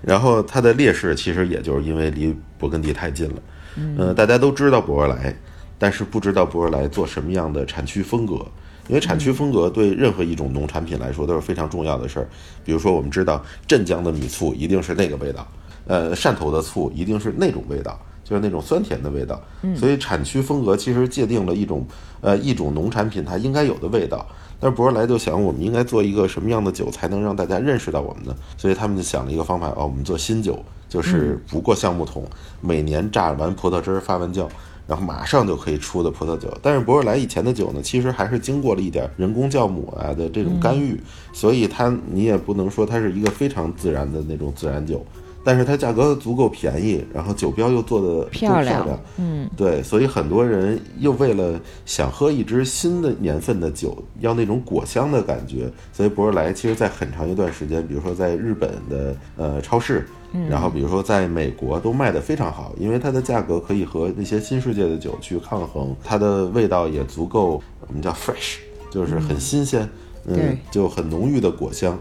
[0.00, 3.36] 然后它的劣势其实也就是因为离勃艮第太近了。
[3.76, 5.34] 嗯，大家都知道博尔莱，
[5.78, 8.44] 但是不知道博尔莱做什么样的产区风格。
[8.88, 12.28] 因为产区风格对任何一种农产品来说都是非常重要的事儿。
[12.64, 15.46] 比如说，我们知道镇江的米醋一定是那个味道，
[15.86, 19.40] 呃，汕头的醋一定是那种味道，就是那种酸甜的味道。
[19.76, 21.86] 所以产区风格其实界定了一种
[22.20, 24.26] 呃一种农产品它应该有的味道。
[24.62, 28.36] 但是博尔莱就想，我们应该做一个什么样的酒才能让大家认识到我们呢？
[28.56, 32.24] 所以他们就想了一个方法，哦，我们做新酒，就是不过橡木桶，
[32.60, 34.46] 每年榨完葡萄汁儿发完酵。
[34.84, 41.00] 然后马上就可以出的葡萄酒，但是博尔莱以前的酒呢，其实还是经过了一点人工酵母啊的这种干预，
[41.32, 45.06] 所以它你也不能说它是一个非常自然的那种自然酒，
[45.44, 48.86] 但是它价格足够便宜，然后酒标又做的漂亮，
[49.18, 60.06] 嗯，对，所以很多人又为了想喝一支新的年份的酒，要那种果香的感觉，所以博尔莱其实在很长一段时间，比如说在日本的呃超市。
[60.48, 68.56] 然后，比如说，在美国都卖得非常好，因为它的价格可以和那些新世界的酒去抗衡，它的味道也足够，我们叫 fresh，
[68.90, 69.86] 就是很新鲜，
[70.24, 71.98] 嗯，就很浓郁的果香。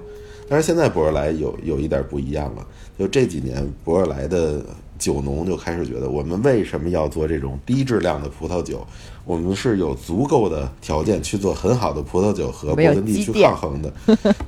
[0.47, 2.65] 但是现在博尔莱有有一点不一样了，
[2.97, 4.63] 就这几年博尔莱的。
[5.01, 8.86] 酒农就开始觉得，我们为什么要做这种低质量的葡萄酒？
[9.25, 13.91] 我们是有足够的条件去做很好的葡萄酒和勃艮第去抗衡的。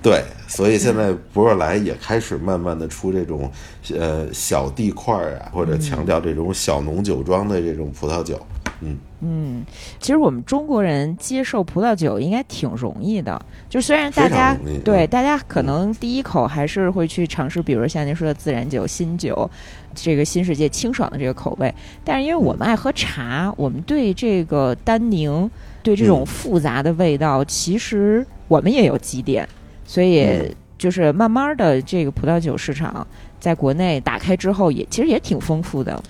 [0.03, 3.51] 对，所以现在博尔莱也开始慢慢的出这种
[3.95, 8.39] 呃小地块儿啊，或者强调这种小农酒庄的这种葡萄酒。
[8.83, 8.97] 嗯。
[9.25, 9.65] 嗯，
[9.99, 19.49] 其实我们中国人接受葡萄酒应该挺容易的，就虽然大家对大家可能第一口还是会去尝试，比如像您说的自然酒、新酒，
[19.95, 25.49] 这个新世界清爽的这个口味，但是因为我们爱喝茶，我们对这个单宁、
[25.81, 29.47] 对这种复杂的味道，其实我们也有积淀，
[29.85, 33.07] 所以就是慢慢的这个葡萄酒市场
[33.39, 36.03] 在国内打开之后，也其实也挺丰富的。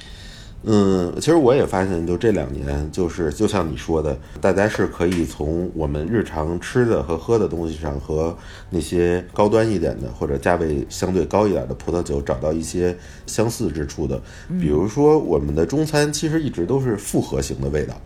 [0.66, 8.34] 嗯，其实我也发现，就这两年，就是就像你说的，大家是可以从我们日常吃的和喝的东西上，和
[8.70, 14.22] 那些高端一点的或者价位相对高一点的葡萄酒找到一些相似之处的。
[14.60, 18.00] 比如说，我们的中餐其实一直都是复合型的味道，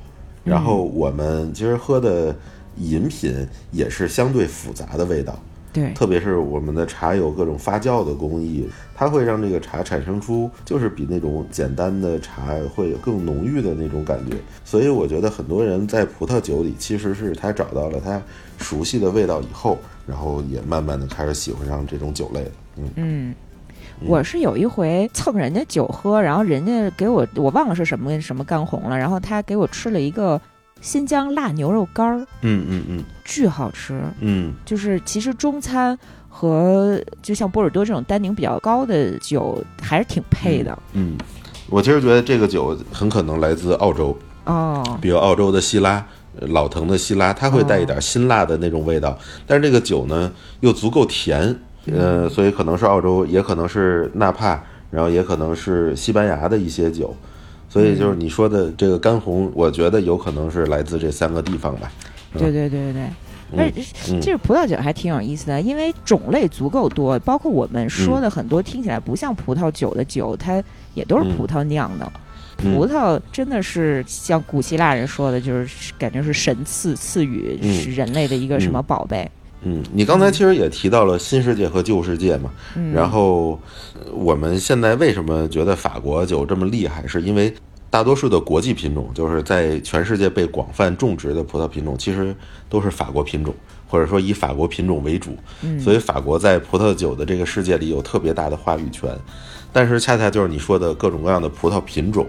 [0.43, 2.35] 然后我们其实喝的
[2.77, 5.37] 饮品也是相对复杂的味道。
[5.77, 14.35] 对，特别是我们的茶有各种发酵的工艺，它会让这个茶产生出就是比那种简单的茶会有更浓郁的那种感觉。
[14.65, 18.19] 所以我觉得很多人在葡萄酒里其实是他找到了他
[18.57, 22.51] 熟悉的味道以后，然后也慢慢的开始喜欢上这种酒类的。
[22.77, 23.35] 嗯嗯，
[24.07, 30.41] 我是有一回蹭人家酒喝，然后人家给我我忘了是什么什么干红了，然后他给我吃了一个。
[30.81, 35.97] 新疆辣牛肉干儿，嗯嗯嗯，巨好吃，嗯，就是其实中餐
[36.29, 41.17] 和就像波尔多这种单宁比较高的酒还是挺配的，嗯，
[41.69, 46.05] 我其实觉得这个酒很可能来自澳洲，哦，比如澳洲的希拉，
[46.39, 51.59] 老藤的希拉，它会带一点辛辣的那种味道，但是这个酒呢又足够甜，
[51.91, 54.61] 呃，所以可能是澳洲，也可能是纳帕，
[54.91, 57.15] 然后也可能是西班牙的一些酒。
[57.69, 61.91] 所以就是你说的这个干红，我觉得有可能是来自这三个地方吧。
[62.33, 63.09] 对对对对
[63.51, 70.61] 对，而这个葡萄酒还挺有意思的，因为种类足够多，包括我们说的很多听起来不像葡萄酒的酒，它
[70.93, 72.11] 也都是葡萄酿的。
[72.57, 79.29] 葡萄真的是像古希腊人说的，就是感觉是神赐赐予是人类的一个什么宝贝。
[79.63, 82.51] 嗯，你刚才其实也提到了新世界和旧世界嘛，
[82.93, 83.59] 然后
[84.13, 87.05] 我们现在为什么觉得法国酒这么厉害？
[87.07, 87.53] 是因为
[87.89, 92.35] 大多数的国际品种，就是在全世界被广泛种植的葡萄品种，其实
[92.69, 93.53] 都是法国品种，
[93.87, 95.35] 或者说以法国品种为主，
[95.79, 99.09] 所以法国在葡萄酒的这个世界里有特别大的话语权。
[99.73, 102.27] 但是恰恰就是你说的各种各样的葡萄品种。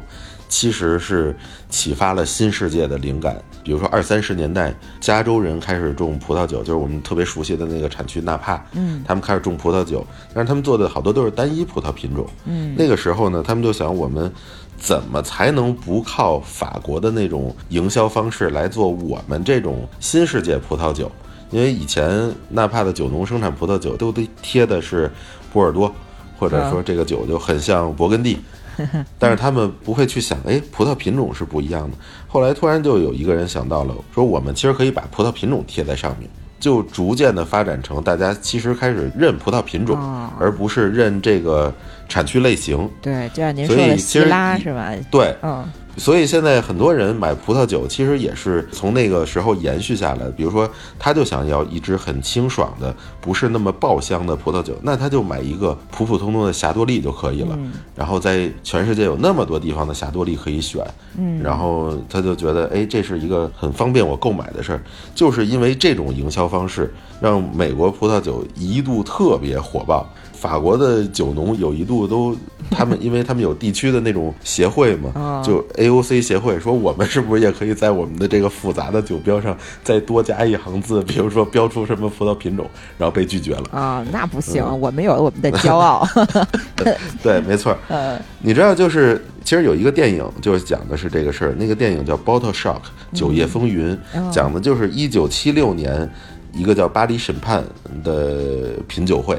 [0.49, 1.37] 其实是
[1.69, 14.33] 启发了新世界的灵感，比如说二三十年代，加州人开始种葡萄酒，就是我们特别熟悉的那个产区纳帕，嗯，他们开始种葡萄酒，但是他们做的好多都是单一葡萄品种，嗯，那个时候呢，他们就想我们
[14.79, 21.11] 怎么才能不靠法国的那种营销方式来做我们这种新世界葡萄酒，
[21.51, 25.11] 因为以前纳帕的酒农生产葡萄酒都得贴的是
[25.53, 25.95] 波尔多，
[26.39, 28.39] 或者说这个酒就很像勃艮第。
[29.19, 31.97] 但是他们不会去想，哎，葡萄品种是不一样的。
[32.27, 36.29] 后来突然就有一个人想到了，说我们其实可以把葡萄品种贴在上面，
[36.61, 41.73] 就逐渐的发展成大家其实开始认葡萄品种，哦而不是认这个
[42.09, 42.89] 产区类型。
[43.03, 44.93] 对，就像您所说的希以其实拉是吧？
[45.11, 45.65] 对，嗯
[45.99, 50.31] 所以现在很多人买葡萄酒，其实也是从那个时候延续下来的。
[50.31, 57.59] 比如说，他就想要一支很清爽的，不是那么爆香的葡萄酒，那他就买一个普普通通的霞多丽就可以了。
[57.95, 60.87] 然后在全世界有那么多地方的霞多丽可以选，
[61.19, 64.81] 嗯，然后他就觉得，哎，这是一个很方便我购买的事儿。
[65.15, 70.09] 就是因为这种营销方式，让美国葡萄酒一度特别火爆。
[70.41, 72.37] 法国的酒农有一度都，
[72.71, 82.65] 他们因为他们有地区的那种协会嘛，哦就 AOC 协会说，我们是不是也可以在我们的这个复杂的酒标上再多加一行字，比如说标出什么葡萄品种，
[82.97, 83.65] 然后被拒绝了。
[83.73, 86.07] 啊，那不行，嗯我们有我们的骄傲。
[87.21, 87.77] 对，没错。
[87.89, 91.55] 呃，你知道，就是其实有一个电影，就是讲的是这个事儿。
[91.59, 92.83] 那个电影叫《Bottle Shock》
[93.19, 96.09] 酒业风云，哦讲的就是一九七六年
[96.53, 97.65] 一个叫巴黎审判
[98.05, 99.37] 的品酒会。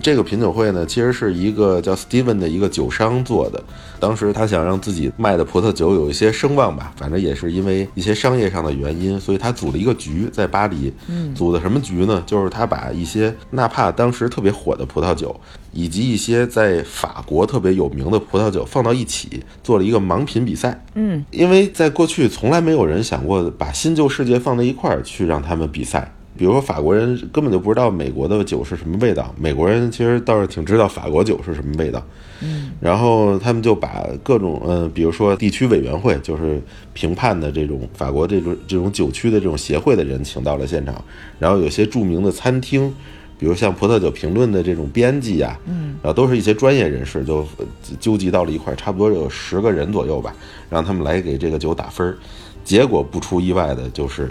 [0.00, 3.62] 这个品酒会呢，其实是一个叫 Steven 的一个酒商做的。
[4.00, 10.92] 当时他想让自己卖的葡萄酒有一些声望吧，反正也是因为一些商业上的原因，所以他组了一个局在巴黎。
[11.08, 12.22] 嗯组的什么局呢？
[12.26, 15.38] 就是他把一些纳帕当时特别火的葡萄酒，
[15.72, 20.84] 以及一些在法国特别有名的葡萄酒放到一起，做了一个盲品比赛。
[20.94, 26.12] 嗯因为在过去从来没有人想过把新旧世界放在一块儿去让他们比赛。
[26.36, 32.02] 比如说法国人根本就不知道美国的酒是什么味道，美国人其实倒是挺知道法国酒是什么味道。
[32.44, 36.60] 嗯然后他们就把各种呃，比如说地区委员会，就是
[36.92, 41.00] 评判的这种法国这种这种酒区的这种协会的人请到了现场，
[41.38, 42.92] 然后有些著名的餐厅，
[43.38, 47.64] 比如像葡萄酒评论的这种编辑呀、嗯然后都是一些专业人士，就呃
[48.00, 50.34] 纠集到了一块，差不多有十个人左右吧，
[50.68, 52.18] 让他们来给这个酒打分儿。
[52.64, 54.28] 结果不出意外的就是，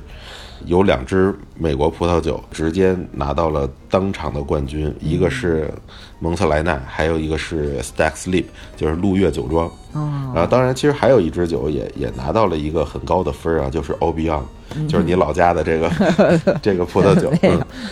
[0.65, 5.71] 有两支美国葡萄酒直接拿到了当场的冠军，一个是
[6.19, 8.45] 蒙特莱纳，还有一个是 Stack Sleep，
[8.75, 9.67] 就是陆月酒庄。
[9.93, 14.43] 哦，然后当然，其实还有一支酒也也拿到了一个很高的分儿啊，就是 o b i o
[14.75, 15.91] n 就是你老家的这个
[16.61, 17.31] 这个葡萄酒。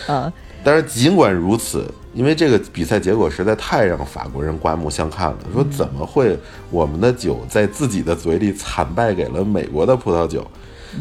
[0.08, 6.38] 嗯但是尽管如此，因为这个比赛结果实在太让法国人刮目相看了，说怎么会
[6.70, 10.46] 我们的酒在自己的嘴里惨败给了美国的葡萄酒？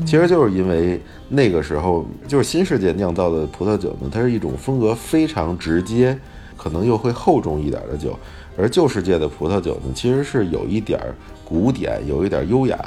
[0.05, 6.17] 其实就是因为那个时候就是新世界酿造的葡萄酒呢，它是一种风格非常直接，
[6.57, 8.17] 可能又会厚重一点的酒，
[8.57, 12.77] 而旧世界的葡萄酒呢，其实是有一点儿古典，有一点儿优雅，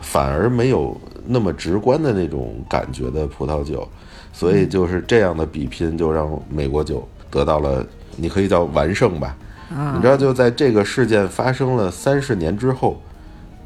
[0.00, 3.88] 反而没有那么直观的那种感觉的葡萄酒。
[4.34, 7.86] 所以就是这样的比拼，就让美国酒得到了，
[8.16, 9.36] 你可以叫完胜吧。
[9.68, 12.98] 啊，你知道，就在这个事件发生了三十年之后，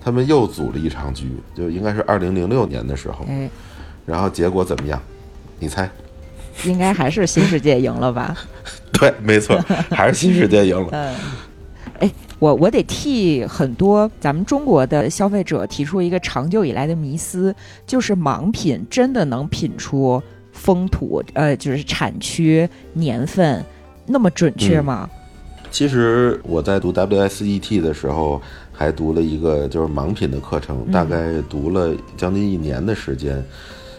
[0.07, 3.51] 他们又组了一场局，就应该是二零零六年的时候，哎，
[4.07, 5.03] 然后结果怎么样？
[5.59, 5.91] 你猜？
[6.65, 8.37] 应该还是新世界赢了吧？
[8.95, 9.59] 对，没错，
[9.91, 10.91] 还是新世界赢了。
[10.95, 11.15] 嗯，
[11.99, 17.53] 哎，我我得替很多咱们中国的消费者提出一个长久以来的迷思，
[17.85, 23.61] 就是盲品真的能品出风土，呃，就是产区、年份
[24.07, 25.11] 那么准确吗？
[25.69, 28.41] 其实我在读 WSET 的时候，
[28.77, 33.43] 还读了一个就是盲品的课程，大概读了将近一年的时间。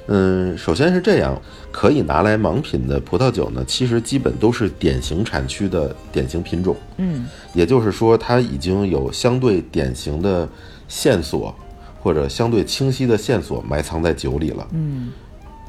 [0.09, 1.37] 嗯，首先是这样，
[1.69, 10.47] 可以拿来盲品的葡萄酒呢，其实基本都是典型产区的典型品种，嗯也就是说，它已经有相对典型的
[10.87, 11.53] 线索
[12.01, 14.65] 或者相对清晰的线索埋藏在酒里了。
[14.71, 15.11] 嗯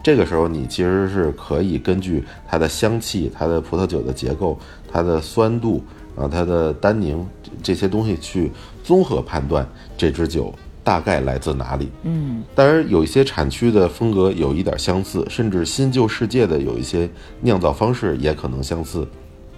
[0.04, 4.56] 这个时候，你其实是可以根据它的香气、它的葡萄酒的结构、
[4.90, 5.82] 它的酸度，
[6.14, 7.26] 然后它的单宁
[7.62, 8.50] 这些东西去
[8.82, 11.88] 综合判断这支酒大概来自哪里。
[12.02, 12.42] 嗯。
[12.54, 17.08] 当然，有一些产区的风格有一点相似，甚至新旧世界的有一些
[17.42, 19.06] 酿造方式也可能相似。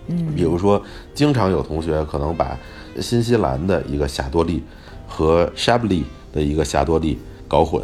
[0.08, 0.34] 嗯。
[0.34, 0.82] 比如说，
[1.14, 2.58] 经常有同学可能把
[3.00, 4.62] 新西兰的一个霞多丽
[5.06, 7.82] 和 Chablis 的一个霞多丽搞混，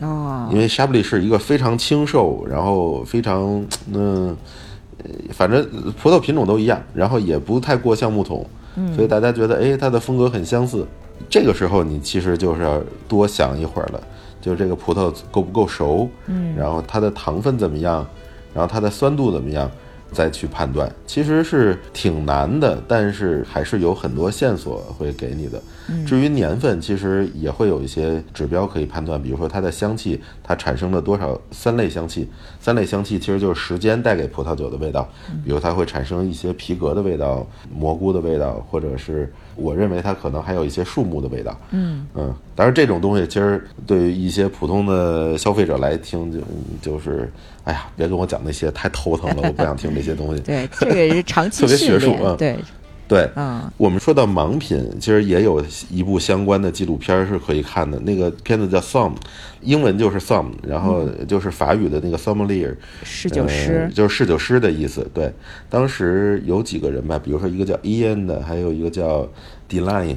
[0.00, 0.48] 哦。
[0.52, 4.36] 因为 Chablis 是一个非常清瘦，然后非常嗯、呃
[5.32, 5.66] 反正
[6.02, 8.46] 葡萄品种都一样，然后也不太过橡木桶，
[8.94, 10.86] 所以大家觉得哎，它的风格很相似。
[11.28, 14.00] 这个时候你其实就是要多想一会儿了，
[14.40, 18.06] 就是这个葡萄够不够熟，嗯然后它的糖分怎么样，
[18.54, 19.70] 然后它的酸度怎么样，
[20.12, 25.60] 再去判断，其实是挺难的，但是还是有很多线索会给你的。
[26.06, 32.28] 至于年份，其实也会有一些指标可以判断，比如说它的香气，它产生了多少三类香气，
[32.60, 35.08] 三类香气其实就是时间带给葡萄酒的味道，
[35.44, 37.44] 比如它会产生一些皮革的味道、
[37.74, 41.56] 蘑菇的味道，或者是我认为它可能还有一些树木的味道。
[41.70, 46.40] 嗯嗯，但是这种东西其实对于一些普通的消费者来听，就
[46.80, 47.30] 就是，
[47.64, 50.40] 哎呀，别跟我讲那些太头疼了，我不想听这些东西。
[50.44, 52.56] 对，这个是长期 特别学术嗯，对，
[53.10, 59.10] 对，嗯我们说到盲品，其实也有一部相关的纪录片是可以看的，那个片子叫《Somm》，
[59.62, 65.04] 英文就是 Somm，然后就是法语的那个 sommelier，侍酒师呃，就是侍酒师的意思。
[65.12, 65.32] 对，
[65.68, 69.28] 当时有几个人吧，比如说一个叫 Ian 的，还有一个叫
[69.68, 70.16] Deline，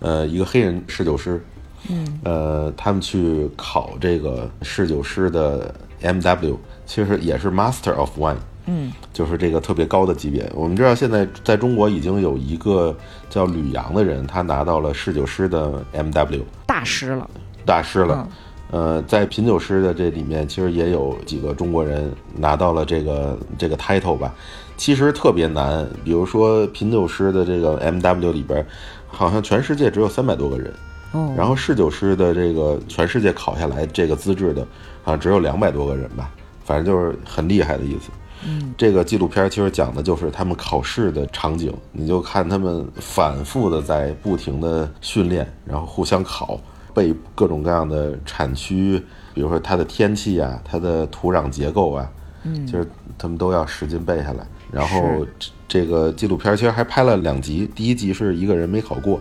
[0.00, 1.40] 呃，一个黑人侍酒师，
[1.88, 5.72] 嗯，呃，他们去考这个侍酒师的
[6.02, 8.38] MW，其实也是 Master of Wine。
[8.66, 10.50] 嗯就是这个特别高的级别。
[10.54, 12.96] 我们知道现在在中国已经有一个
[13.28, 17.28] 叫吕阳的人，他拿到了侍酒师的 MW 大师了，
[17.64, 18.28] 大师了。
[18.70, 24.34] 呃，在品酒师的这里面，其实也有几个中国人拿到了这个这个 title 吧。
[24.76, 28.66] 其实特别难，比如说品酒师的这个 MW 里边，
[29.06, 30.72] 好像全世界只有三百多个人。
[31.12, 34.66] 哦，然后侍酒师的这个全世界考下来这个资质的，
[35.04, 36.28] 好像只有两百多个人吧，
[36.64, 38.10] 反正就是很厉害的意思。
[38.46, 46.60] 嗯，这个纪录片其实讲的就是他们考试的场景，你就看他们反复的在不停的训练，然后互相考，
[46.92, 52.10] 背各种各样的产区，比如说它的天气啊，它的土壤结构啊，
[52.42, 52.86] 嗯就是
[53.16, 54.46] 他们都要使劲背下来。
[54.70, 59.20] 然后这这个纪录片其实还拍了两集，第一集是一个人没考过，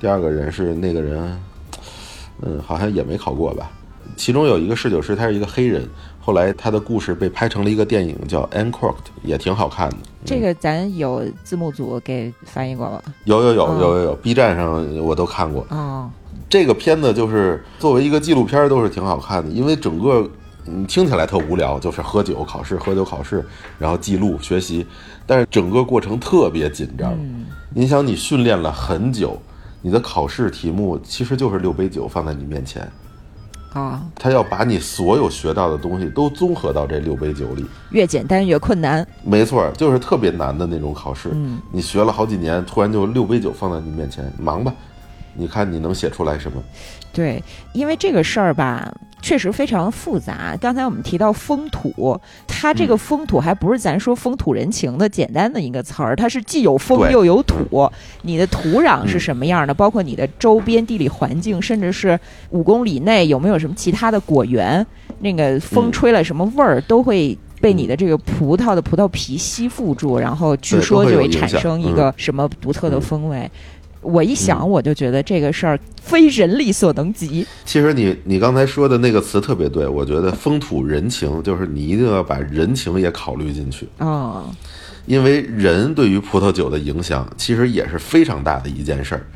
[0.00, 1.40] 第二个人是那个人，
[2.40, 3.70] 嗯，好像也没考过吧。
[4.16, 5.88] 其中有一个侍酒师，他是一个黑人，
[6.24, 8.70] 后来他的故事被拍成了一个电影，叫《Uncorked》，
[9.24, 9.96] 也挺好看的。
[10.24, 13.02] 这个咱有字幕组给翻译过吗？
[13.24, 15.66] 有有有哦有有有，B 站上我都看过。
[15.70, 16.08] 哦，
[16.48, 20.30] 这个片子就是作为一个纪录片，都是挺好看的，因为整个
[20.66, 23.44] 嗯听起来特无聊，就是喝酒考试，喝酒考试，
[23.80, 24.86] 然后记录学习，
[25.26, 27.12] 但是整个过程特别紧张。
[27.14, 29.36] 嗯你想，你训练了很久，
[29.80, 32.86] 你的考试题目其实就是六杯酒放在你面前，
[33.72, 37.64] 啊，他要把你所有学到的东西都综合到这六杯酒里。
[37.90, 39.06] 越简单越困难。
[39.24, 41.30] 没错，就是特别难的那种考试。
[41.32, 44.72] 嗯，你学了好几年，突然就六杯酒放在你面前，忙吧，
[45.34, 46.62] 你看你能写出来什么？
[47.12, 47.42] 对，
[47.72, 50.56] 因为这个事儿吧，确实非常复杂。
[50.60, 57.90] 刚才我们提到风土，它这个风土还不是咱说风土人情的简单的一个词儿，它是既有风又有土。
[58.22, 59.74] 你的土壤是嗯什么样的？
[59.74, 62.18] 包括你的周边地理环境，甚至是
[62.50, 64.84] 五公里内有没有什么其他的果园，
[65.20, 67.38] 那个风嗯吹了什么味儿，都会。
[67.60, 73.48] 被你的这个葡萄的葡萄皮吸附住，然后据说就会产生一嗯个什么独特的嗯风味。
[74.02, 77.46] 我一想，嗯我就觉得这个事儿非人力所能及。
[77.64, 84.44] 其实你你刚才说的那个词特别对，我觉得风土人情就是你一定要把人情也考虑进去，哦，
[85.06, 89.26] 因为人对于葡萄酒的影响其实也是非常大的一件事儿。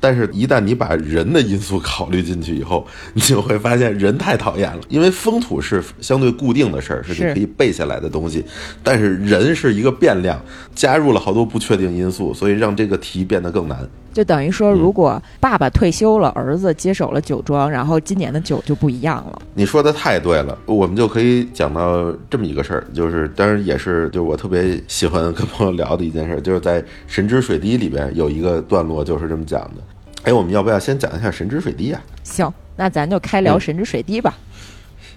[0.00, 4.80] 但是，一旦你把人的因素考虑进去以后，你就会发现人太讨厌了。
[4.88, 8.44] 因为风土是相对固定的事儿，是是你可以背下来的东西，
[8.82, 10.40] 但是人是一个变量，
[10.74, 13.78] 加入了好多不确定因素，所以让这个题变得更难。
[14.14, 19.42] 就等于说，嗯如果爸爸退休了，儿子接手了酒庄，然后今年的酒就不一样了。
[19.54, 29.82] 你说的太对了，我们就可以讲到这么一个事儿，就是当然也是就是我特别喜欢跟朋友聊的一件事儿，就是在《神之水滴》里边有一个段落就是这么讲的。
[30.24, 32.00] 哎，我们要不要先讲一下《神之水滴》啊？
[32.22, 34.34] 行，那咱就开聊嗯《神之水滴》吧。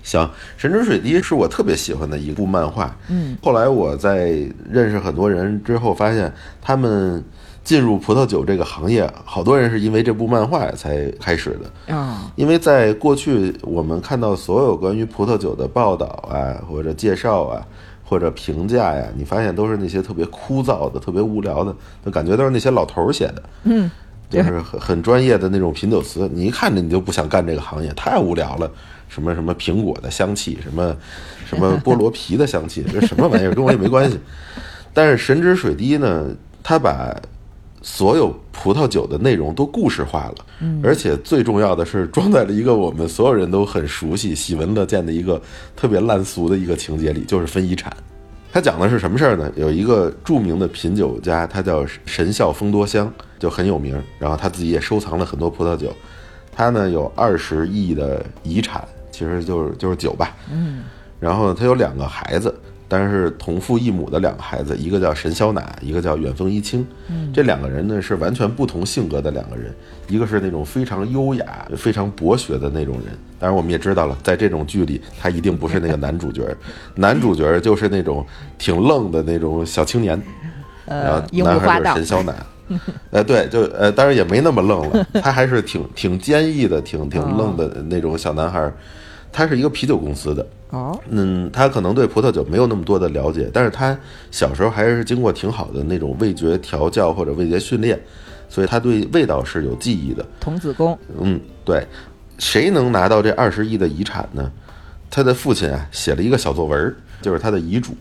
[0.04, 0.22] 行，
[0.58, 2.96] 《神之水滴》是我特别喜欢的一部漫画。
[3.10, 4.32] 嗯，后来我在
[4.70, 6.32] 认识很多人之后，发现
[6.62, 7.24] 他们
[7.64, 11.96] 进入葡萄酒这个行业，好多人是因为这部漫画才开始的。
[11.96, 17.64] 啊、因为在过去，我们看到所有关于葡萄酒的报道啊，或者介绍啊，
[18.04, 23.92] 或者评价呀，你发现都是那些特别枯燥的、特别无聊的，就感觉都是那些老头儿写的，嗯，
[24.32, 28.72] 就是很很专业的那种品酒词，你一看着你就不想干这个行业，太无聊了。
[29.10, 30.96] 什么什么苹果的香气，什么
[31.46, 34.18] 什么菠萝皮的香气，这什么玩意儿跟我也没关系。
[34.94, 36.30] 但是神之水滴呢，
[36.64, 37.14] 它把
[37.82, 40.46] 所有葡萄酒的内容都故事化了，
[40.82, 45.42] 而且最重要的是装在了一个我们所有人都很熟悉、喜闻乐见的一个
[45.76, 47.92] 特别烂俗的一个情节里，就是分遗产。
[48.54, 49.50] 他讲的是什么事儿呢？
[49.56, 54.02] 有一个著名的品酒家，他叫神孝丰多香，就很有名。
[54.20, 55.96] 然后他自己也收藏了很多葡萄酒，
[56.52, 60.36] 他呢有二十亿的遗产，其实就是就是酒吧。
[60.52, 60.84] 嗯，
[61.18, 62.54] 然后他有两个孩子，
[62.94, 66.86] 但是同父异母的两个孩子，一个叫神霄乃，一个叫远风一清。
[67.34, 69.74] 这两个人呢是完全不同性格的两个人，
[70.10, 73.18] 一个是那种非常优雅、非常博学的那种人。
[73.40, 76.54] 当然，我们也知道了，在这种剧里，他一定不是那个男主角，
[76.96, 78.26] 男主角就是那种
[78.58, 80.22] 挺愣的那种小青年。
[80.86, 82.36] 然后男孩就是神霄乃。
[83.12, 88.70] 呃，对，就呃，当然也没那么愣了，他还是挺挺坚毅的，挺挺愣的那种小男孩。
[89.32, 93.98] 他是一个啤酒公司的哦，嗯，他可能对葡萄酒没有那么多的了解，但是他
[94.30, 98.00] 小时候还是经过挺好的那种味觉调教或者味觉训练，
[98.50, 100.26] 所以他对味道是有记忆的。
[100.40, 101.86] 童子功，嗯，对，
[102.38, 104.52] 谁能拿到这二十亿的遗产呢？
[105.10, 107.94] 他的父亲啊写了一个小作文，就是他的遗嘱，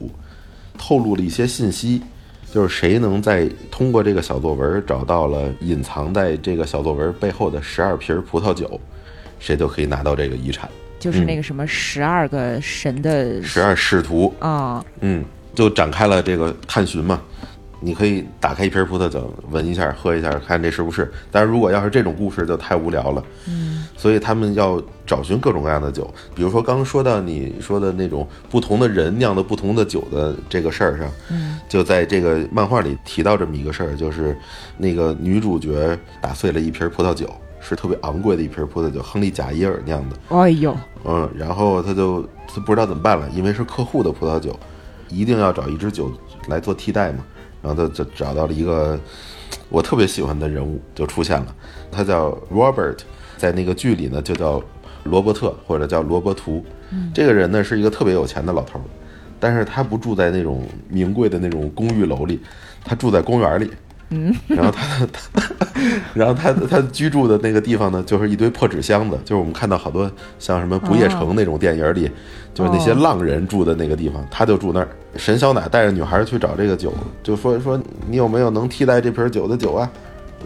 [0.78, 2.02] 透露了一些信息。
[2.52, 8.80] 就是谁能在通过这个小作文找到了隐藏在这个小作文背后的十二瓶葡萄酒，
[9.38, 10.68] 谁就可以拿到这个遗产。
[11.00, 14.32] 就是那个什么十二个神的十二使徒。
[14.38, 17.20] 啊，嗯，就展开了这个探寻嘛。
[17.82, 21.10] 你可以打开一瓶葡萄酒，闻一下，喝一下，看这是不是。
[21.30, 23.24] 但是如果要是这种故事，就太无聊了。
[23.48, 34.36] 嗯，所以他们要找寻各种各样的酒，比如说刚刚说到你说的那种不同的人酿的不同的酒的这个事儿上，嗯，就在这个漫画里提到这么一个事儿，就是
[34.76, 40.16] 那个女主角打碎了一瓶葡萄酒，是特别昂贵的一瓶葡萄酒，亨利贾耶尔酿的。
[40.30, 44.58] 哎呦，嗯，然后他就他不知道怎么办了，因为是客户的葡萄酒，
[45.08, 46.10] 一定要找一支酒
[46.48, 47.24] 来做替代嘛。
[47.62, 48.98] 然后他就找到了一个
[49.68, 51.54] 我特别喜欢的人物，就出现了。
[51.92, 52.98] 他叫 Robert，
[53.36, 54.62] 在那个剧里呢就叫
[55.04, 56.64] 罗伯特或者叫罗伯图。
[56.90, 58.80] 嗯这个人呢是一个特别有钱的老头，
[59.38, 62.40] 但是他不住在那种名贵的那种公寓楼里，
[62.82, 63.70] 他住在公园里。
[64.10, 65.66] 嗯，然后他他，
[66.14, 72.10] 然后他他居住的那个地方呢，就是一堆破纸箱子，就是我们看到好多像什么《不夜城》那种电影里，
[72.52, 74.88] 就是那些浪人住的那个地方，他就住那儿。
[75.16, 76.92] 神小奶带着女孩去找这个酒，
[77.22, 79.88] 就说说你有没有能替代这瓶酒的酒啊？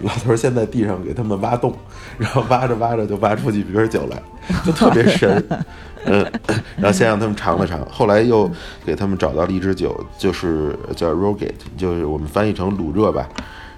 [0.03, 1.73] 老头先在地上给他们挖洞，
[2.19, 4.23] 然后挖着挖着就挖出几瓶酒来，
[4.65, 5.43] 就特别神。
[6.05, 6.25] 嗯，
[6.77, 8.51] 然后先让他们尝了尝，后来又
[8.85, 13.29] 给他们找到了一支酒，就是叫 Roget，就是我们翻译成鲁热吧，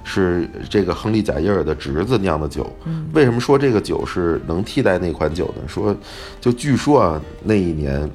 [0.04, 2.66] 是这个亨利贾耶尔的侄子酿的酒。
[3.12, 5.62] 为什么说这个酒是能替代那款酒呢？
[5.66, 5.96] 说，
[6.40, 8.10] 就据说啊，那一年，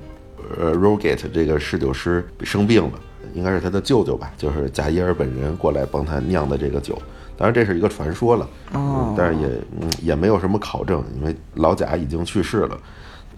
[0.59, 2.91] 呃，Roget 这个侍酒师生病了，
[3.34, 7.01] 应该是他的舅舅吧，就是贾耶尔本人过来帮他酿的这个酒。
[7.38, 9.47] 当然这是一个传说了，哦，但是也
[9.80, 12.78] 嗯也没有什么考证，因为老贾已经去世了。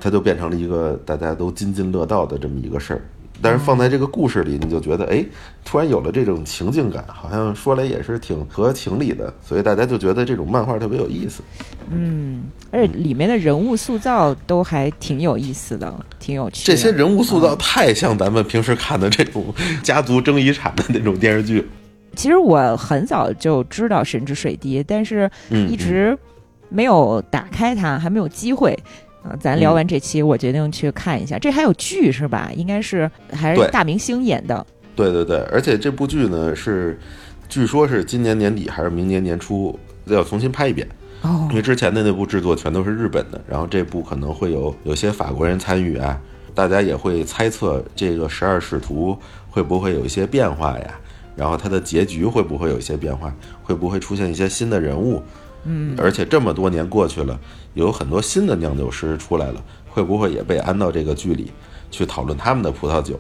[0.04, 3.02] 它就变成了一个大家都津津乐道的这么一个事儿，
[3.42, 5.26] 但是放在这个故事里，你就觉得哎，
[5.64, 11.42] 突然有了这种情境感，好像说来也是挺合情理的，所以大家就觉得这种漫画特别有意思。
[11.90, 16.66] 嗯，而且里面的人物塑造都还挺有意思的，挺有趣。
[16.66, 21.66] 这些人物塑造太像咱们平时看的这种家族争遗产的那种电视剧。
[22.14, 26.18] 其实我很早就知道《神之水滴》，但是一直
[26.68, 28.78] 没有打开它，还没有机会。
[29.24, 31.40] 啊，咱聊完这期，我决定去看一下。
[31.40, 32.52] 这还有剧是吧？
[32.56, 34.66] 应该是还是大明星演的。
[34.96, 37.00] 对对对，而且这部剧呢是，
[37.48, 40.88] 据说是今年年底还是明年年初要重新拍一遍。
[41.22, 41.48] 哦。
[41.50, 46.20] 因为之前的那部制作全都是日本的，然后这部可能会有有些法国人参与啊，
[46.54, 49.18] 大家也会猜测这个十二使徒
[49.50, 51.00] 会不会有一些变化呀？
[51.36, 53.34] 然后它的结局会不会有一些变化？
[53.64, 55.24] 会不会出现一些新的人物？
[55.66, 57.40] 嗯，而且这么多年过去了，
[57.74, 61.52] 有很多新的酿酒师出来了，会不会也被安到这个剧里
[61.90, 63.20] 去讨论他们的葡萄酒？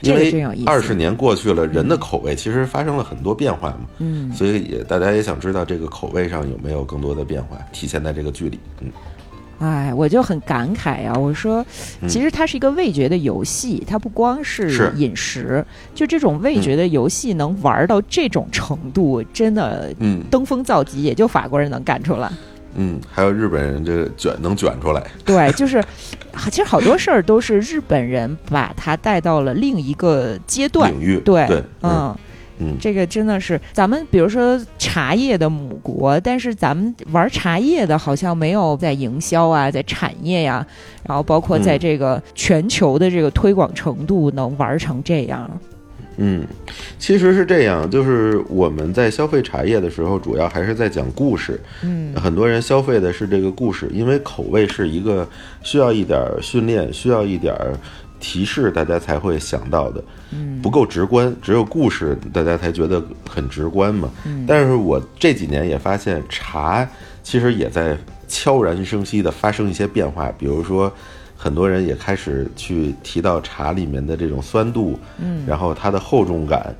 [0.00, 3.80] 因为二十年过去了，人的口味其实发生了很多变化嘛。
[3.98, 8.60] 嗯，所以也大家也想知道这个口味上有没有更多的变化体现在这个剧里。
[8.80, 8.90] 嗯。
[9.58, 11.12] 哎，我就很感慨呀！
[11.12, 11.64] 我说，
[12.08, 22.30] 其实它是一个味觉的游戏，它不光是饮食，就这种味觉的游戏能玩到这种程度，真的，嗯，登峰造极，也就法国人能干出来。
[22.76, 25.02] 嗯，还有日本人这个卷能卷出来。
[25.24, 25.82] 对，就是，
[26.50, 31.18] 其实好多事儿都是日本人把它带到了另一个阶段领域。
[31.24, 31.64] 对，嗯。
[31.82, 32.16] 嗯，
[32.80, 40.66] 这个真的是咱们，比如说茶叶的母国，但是咱们玩茶叶的，好像没有在营销啊，在产业呀，
[41.06, 45.50] 然后包括在这个全球的这个推广程度，能玩成这样。
[46.20, 46.44] 嗯，
[46.98, 51.60] 其实是这样，就是我们在消费茶叶的时候，主要还是在讲故事。
[51.84, 55.28] 嗯，很多人消费的是这个故事，因为口味是一个
[55.62, 57.54] 需要一点训练，需要一点。
[58.20, 60.02] 提示大家才会想到的，
[60.32, 64.10] 嗯，不够直观，只有故事大家才觉得很直观嘛。
[64.26, 66.88] 嗯，但是我这几年也发现，茶
[67.22, 67.96] 其实也在
[68.26, 70.32] 悄然生息的发生一些变化。
[70.38, 70.92] 比如说，
[71.36, 76.74] 很多人也开始去提到茶里面的这种酸度，嗯，然后它的厚重感。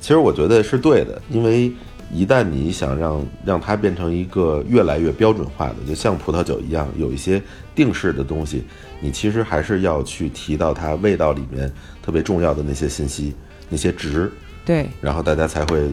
[0.00, 1.72] 其实我觉得是对的，因为
[2.12, 7.42] 一旦你想让让它变成一个越来越标准化的，就像葡萄酒一样，有一些
[7.74, 8.62] 定式的东西，
[9.00, 11.72] 你其实还是要去提到它味道里面
[12.02, 13.34] 特别重要的那些信息、
[13.68, 14.30] 那些值，
[14.64, 15.90] 对，然后大家才会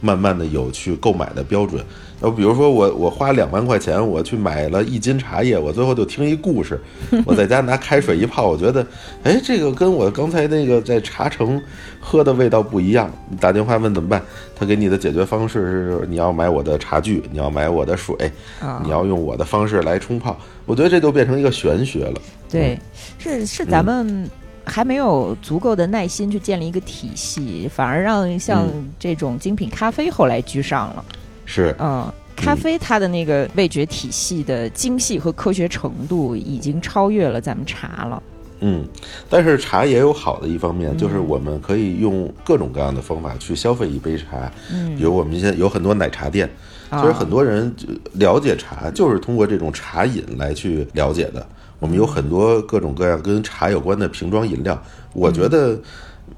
[0.00, 1.84] 慢慢的有去购买的标准。
[2.20, 6.78] 要比如说我我花两万块钱我去买了一斤茶叶，我最后就听一故事，
[7.24, 8.86] 我在家拿开水一泡，我觉得，
[9.22, 11.60] 哎，这个跟我刚才那个在茶城
[11.98, 13.10] 喝的味道不一样。
[13.30, 14.22] 你打电话问怎么办？
[14.54, 15.60] 他给你的解决方式
[16.00, 18.14] 是你要买我的茶具，你要买我的水，
[18.60, 20.38] 啊你要用我的方式来冲泡。
[20.66, 22.20] 我觉得这就变成一个玄学了。
[22.50, 22.78] 对，
[23.18, 24.28] 是是咱们
[24.64, 31.04] 还没有足够的耐心去建立一个体系，反而让像嗯这种精品咖啡后来居上了。
[31.50, 38.22] 是，嗯，咖啡它的那个味觉体系的精细和科学程度已经超越了咱们茶了。
[38.60, 38.86] 嗯，
[39.28, 44.52] 但是茶也有好的一方面，就是我们可以用各种各样的方法去消费一杯茶。
[44.72, 46.48] 嗯比如我们现在有很多奶茶店，
[46.88, 51.44] 啊其实很多人就了解茶，就是通过这种茶饮来去了解的。
[51.80, 54.80] 我们有很多各种各样跟茶有关的瓶装饮料，
[55.14, 55.76] 我觉得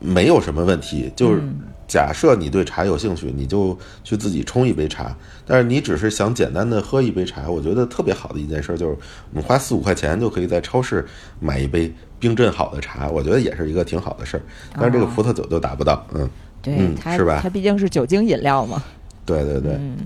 [0.01, 1.13] 没有什么问题。
[1.15, 1.43] 就是
[1.93, 5.15] 假设你对茶有兴趣，你就去自己冲一杯茶。
[5.45, 8.97] 但是你只是想简单的喝一杯茶，我觉得特别好的一件事就是，
[9.31, 11.05] 我们花四五块钱就可以在超市
[11.39, 14.43] 买一杯冰镇好的茶，我觉得也是一个挺好的事儿。
[14.73, 16.31] 但是这个哦葡萄酒就达不到，嗯，
[16.63, 18.83] 对，嗯是吧它毕竟是酒精饮料嘛。
[19.27, 19.73] 对对对。
[19.73, 19.99] 嗯，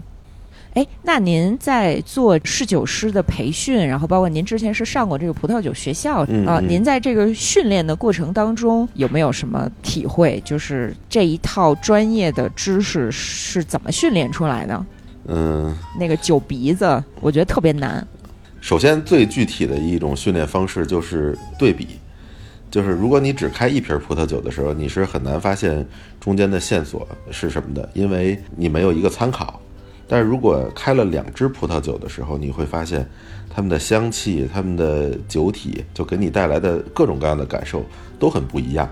[0.76, 10.38] 哎，那您在做侍酒师的培训，然后包括您之前是上过这个葡萄酒学校啊、您在这个训练的过程当中有没有什么体会？
[10.44, 14.86] 就是这一套专业的知识是怎么训练出来的？
[15.28, 18.06] 嗯，那个酒鼻子，我觉得特别难。
[18.60, 21.88] 首先最具体的一种训练方式就是对比，
[22.70, 25.86] 就是如果你只开一瓶葡萄酒的时候，你是很难发现
[26.20, 29.58] 中间的线索是什么的，因为你没有一个参考。
[30.08, 33.08] 但是如果开了两支葡萄酒的时候，你会发现
[33.50, 37.84] 它们的香气、它们的酒体，就给你带来的各种各样的感受
[38.18, 38.88] 都很不一样。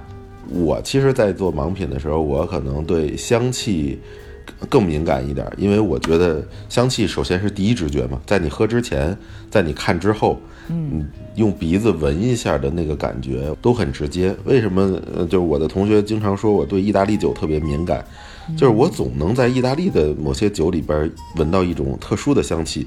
[0.50, 3.98] 我其实，在做盲品的时候，我可能对香气
[4.68, 9.16] 更敏感一点，因为我觉得香气首先是第一直觉嘛，在你喝之前，
[9.50, 10.38] 在你看之后，
[10.68, 14.34] 嗯，用鼻子闻一下的那个感觉都很直接。
[14.44, 15.00] 为什么？
[15.16, 18.04] 呃，就是我的同学经常说我对意大利酒特别敏感，
[18.57, 22.86] 就是我总能在意大利的某些酒里边闻到一种特殊的香气。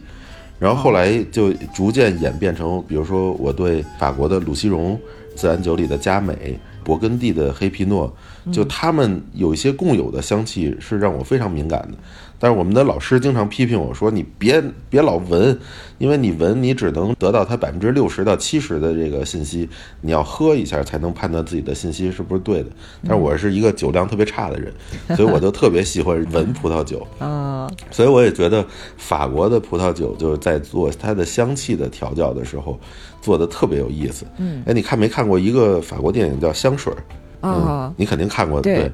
[0.60, 5.00] 然后后来就逐渐演变成，比如说我对法国的鲁西荣
[5.36, 8.12] 自然酒里的佳美、勃艮第的黑皮诺，
[8.52, 11.98] 就他们有一些共有的香气是让我非常敏感的。
[12.40, 15.58] 但是我们的老师经常批评我说：“你别别老闻，
[15.98, 19.68] 因为你闻你只能得到它百分之六十到七十的这个信息，
[20.02, 22.70] 你要喝一下才能判断自己的信息是不是对的。”
[23.08, 24.72] 但是我是一个酒量特别差的人，
[25.16, 27.06] 所以我就特别喜欢闻葡萄酒。
[27.20, 28.66] 啊所以我也觉得
[28.96, 32.80] 法国的葡萄酒就是在做它的香气的调教的时候，
[33.22, 34.26] 做的特别有意思。
[34.38, 36.94] 嗯，哎，你看没看过一个法国电影叫《香水》？
[37.42, 38.62] 哦嗯，你肯定看过。
[38.62, 38.92] 对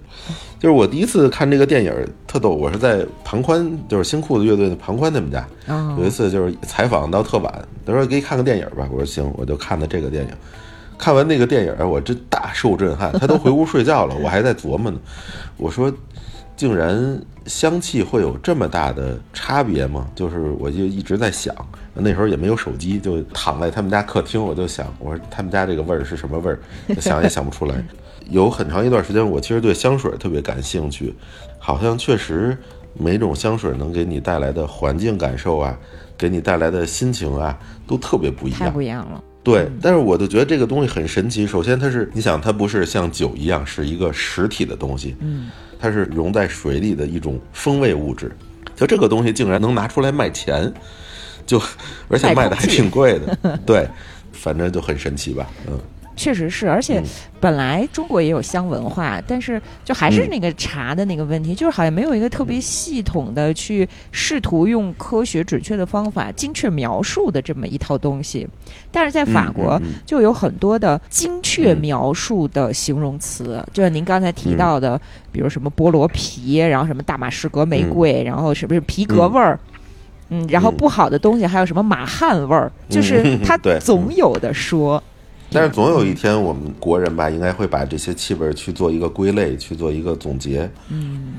[0.60, 1.94] 就是我第一次看这个电影
[2.26, 5.46] 特逗，我是在庞宽，就是新裤子乐队的庞宽他们家。
[5.68, 10.30] 哦有一次就是采访到特晚，他说给你看个电影吧，我说行，我就看的这个电影。
[10.98, 13.12] 看完那个电影，我真大受震撼。
[13.20, 14.98] 他都回屋睡觉了， 我还在琢磨呢。
[15.58, 15.92] 我说，
[16.56, 20.08] 竟然香气会有这么大的差别吗？
[20.16, 21.54] 就是我就一直在想，
[21.94, 26.60] 那时候也没有手机，就躺在他们家客厅，我就想，我说他们家这个味儿是什么味儿？
[27.02, 27.76] 想也想不出来。
[28.30, 31.14] 有很长一段时间，我其实对香水特别感兴趣，
[31.60, 32.58] 好像确实
[32.94, 35.78] 每种香水能给你带来的环境感受啊，
[36.18, 37.58] 给你带来的心情啊，
[37.88, 38.74] 都特别不一太样。
[38.74, 39.24] 不一样了。
[39.44, 41.46] 对，但是我就觉得这个东西很神奇。
[41.46, 48.32] 首先，它是你想，它不是像酒一样是一个实体的东西，嗯，它是溶在水里的一种风味物质。
[48.76, 50.72] 就这个东西竟然能拿出来卖钱，
[51.46, 51.62] 就
[52.08, 53.38] 而且卖的还挺贵的。
[53.68, 53.86] 对，
[54.32, 55.46] 反正就很神奇吧。
[55.68, 55.78] 嗯，
[56.16, 57.04] 确实是，而且嗯。
[57.44, 68.48] 本来中国也有香文化，但是就还是那个茶的那个问题，就是好像没有一个特别系统的去试图用科学准确的方法精确描述的这么一套东西。
[68.92, 74.98] 但是在法国就有很多的精确描述的形容词，就像您刚才提到的，
[75.30, 79.60] 比如什么菠萝皮，然后什么大马士革玫瑰，然后是不是皮革味儿？
[80.30, 80.78] 嗯，然后嗯。
[80.78, 83.42] 不好的东西还有什么马汉味儿，就是嗯。
[83.44, 85.04] 它 总有的说。
[85.54, 90.70] 但是总有一天，我们国人吧，应该会把这些气味去做一个归类，去做一个总结。
[90.90, 91.36] 嗯，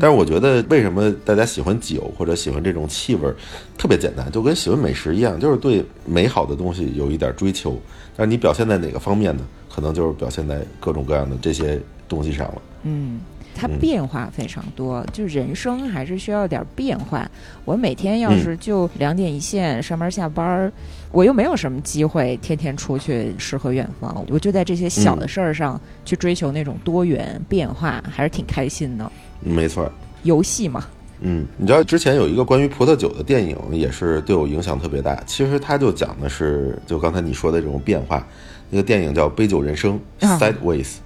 [0.00, 3.32] 但是我觉得，为什么大家喜欢酒或者喜欢这种气味，
[3.76, 7.78] 特别简单，就跟喜欢美食一样，就是对美好的东西有一点追求。
[8.16, 9.42] 但是你表现在哪个方面呢？
[9.68, 12.62] 可能就是表现在各种各样的这些东西上了。
[12.84, 13.20] 嗯。
[13.52, 17.28] 它变化非常多，就人生还是需要点变化。
[17.64, 20.72] 我每天要是就两点一线上班下班，
[21.12, 29.10] 我又没有什么机会天天出去诗和远方，我就在这些小的事儿上去追求那种多元变化，还是挺开心的。
[29.40, 29.90] 没错，
[30.22, 30.84] 游戏嘛。
[31.22, 35.20] 嗯，你知道之前有一个关于葡萄酒的电影，也是对我影响特别大。
[35.26, 38.26] 其实它就讲的是，就刚才你说的这种变化。
[38.70, 40.00] 那个电影叫《杯酒人生》
[40.38, 40.98] （Sideways），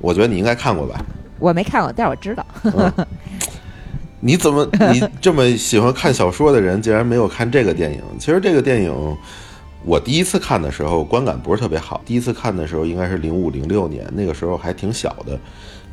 [0.00, 1.04] 我觉得你应该看过吧。
[1.38, 2.44] 我没看过，但是我知道。
[4.20, 8.02] 你怎么你这么喜欢看小说的人，竟然没有看这个电影？
[8.18, 9.16] 其实这个电影
[9.84, 12.00] 我第一次看的时候观感不是特别好。
[12.04, 15.38] 第一次看的时候应该是零五零六年，那个时候还挺小的，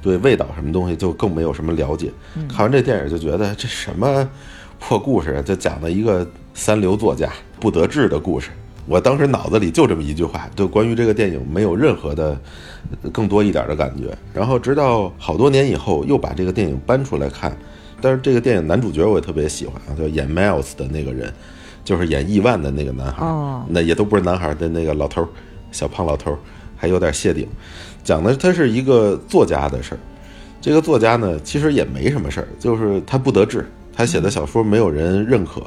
[0.01, 2.11] 对味道什么东西就更没有什么了解。
[2.49, 4.29] 看完这电影就觉得这什么
[4.79, 8.49] 破故事，就讲了一个三流作家不得志的故事。
[8.85, 12.39] 我当时脑子里就这么一句话，就关于这个电影没有任何的
[13.11, 14.15] 更多一点的感觉。
[14.33, 17.57] 然后直到好多年以后又把这个电影搬出来看，
[17.99, 21.33] 但是这个电影男主角我也特别喜欢啊，就演 Miles 的那个人，
[21.87, 23.25] 就是演亿万的那个男孩，
[23.69, 25.25] 那也都不是男孩的那个老头，
[25.71, 26.37] 小胖老头，
[26.75, 27.47] 还有点谢顶。
[28.03, 29.99] 讲的他是一个作家的事儿，
[30.59, 33.65] 这个作家呢其实也没什么事儿，就是他不得志，
[33.95, 35.63] 他写的小说没有人认可。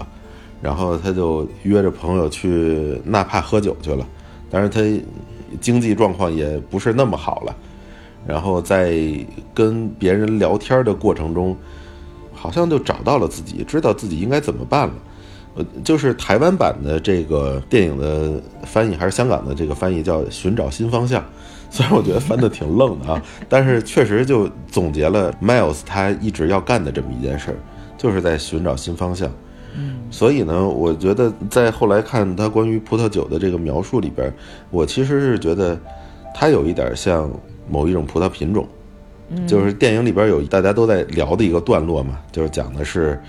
[0.61, 4.07] 然后他就约着朋友去纳帕喝酒去了，
[4.51, 4.83] 但是他
[5.59, 7.57] 经济状况也不是那么好了。
[8.27, 8.95] 然后在
[9.55, 11.57] 跟别人聊天的过程中，
[12.35, 14.95] 好像就找到了自己，知道自己应该怎么办了。
[15.61, 21.21] 呃，就是台湾版的这个电影的翻译，还是香港的这个翻译，叫《寻找新方向》。
[21.71, 27.57] 虽然我觉得翻的挺愣的啊，但是确实就总结了 Miles 他一直要干的这么一件事儿，
[27.97, 29.31] 就是在寻找新方向。
[29.77, 34.33] 嗯，所以呢，我觉得在后来看他关于葡萄酒的这个描述里边，
[34.69, 35.79] 我其实是觉得，
[36.35, 37.31] 他有一点像
[37.71, 38.67] 某一种葡萄品种，
[39.47, 43.23] 就是电影里边有大家都在聊的一个段落嘛，就是讲的是，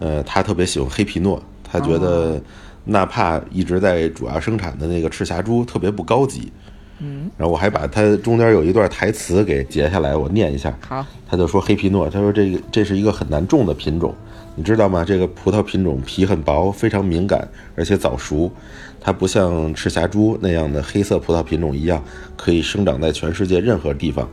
[0.00, 2.40] 呃，他特别喜欢黑皮诺，他觉得
[2.84, 6.52] 纳帕一直在主要生产的那个赤霞珠特别不高级，
[7.00, 14.14] 嗯，然后我还把它中间有一段台词给截下来，我念一下，好，他就说黑皮诺，他说这个这是一个很难种的品种。
[14.58, 15.04] 你知道吗？
[15.04, 18.50] 这个葡萄品种皮很薄，非常敏感，而且早熟。
[18.98, 22.02] 它不像赤霞珠那样的黑色葡萄品种一样，
[22.38, 24.26] 可以生长在全世界任何地方。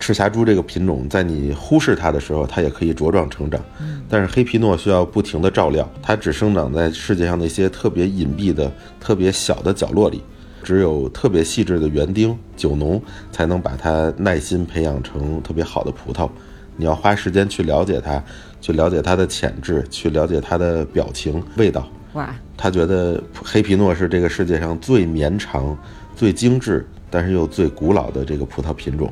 [0.00, 3.60] 赤霞珠这个品种，在你忽视它的时候，它也可以茁壮成长。
[4.08, 10.20] 但是黑皮诺需要不停的照料，它只生长在世界上那些特别隐蔽的、特别小的角落里。
[10.62, 16.28] 只有特别细致的园丁、酒农才能把它耐心培养成特别好的葡萄。
[16.76, 18.22] 你要花时间去了解它。
[18.62, 21.88] 去了解它的潜质，去了解它的表情、味道。
[22.12, 25.74] 哇，他觉得黑皮诺是这个世界上最绵长、
[26.14, 29.10] 最精致，但是又最古老的这个葡萄品种。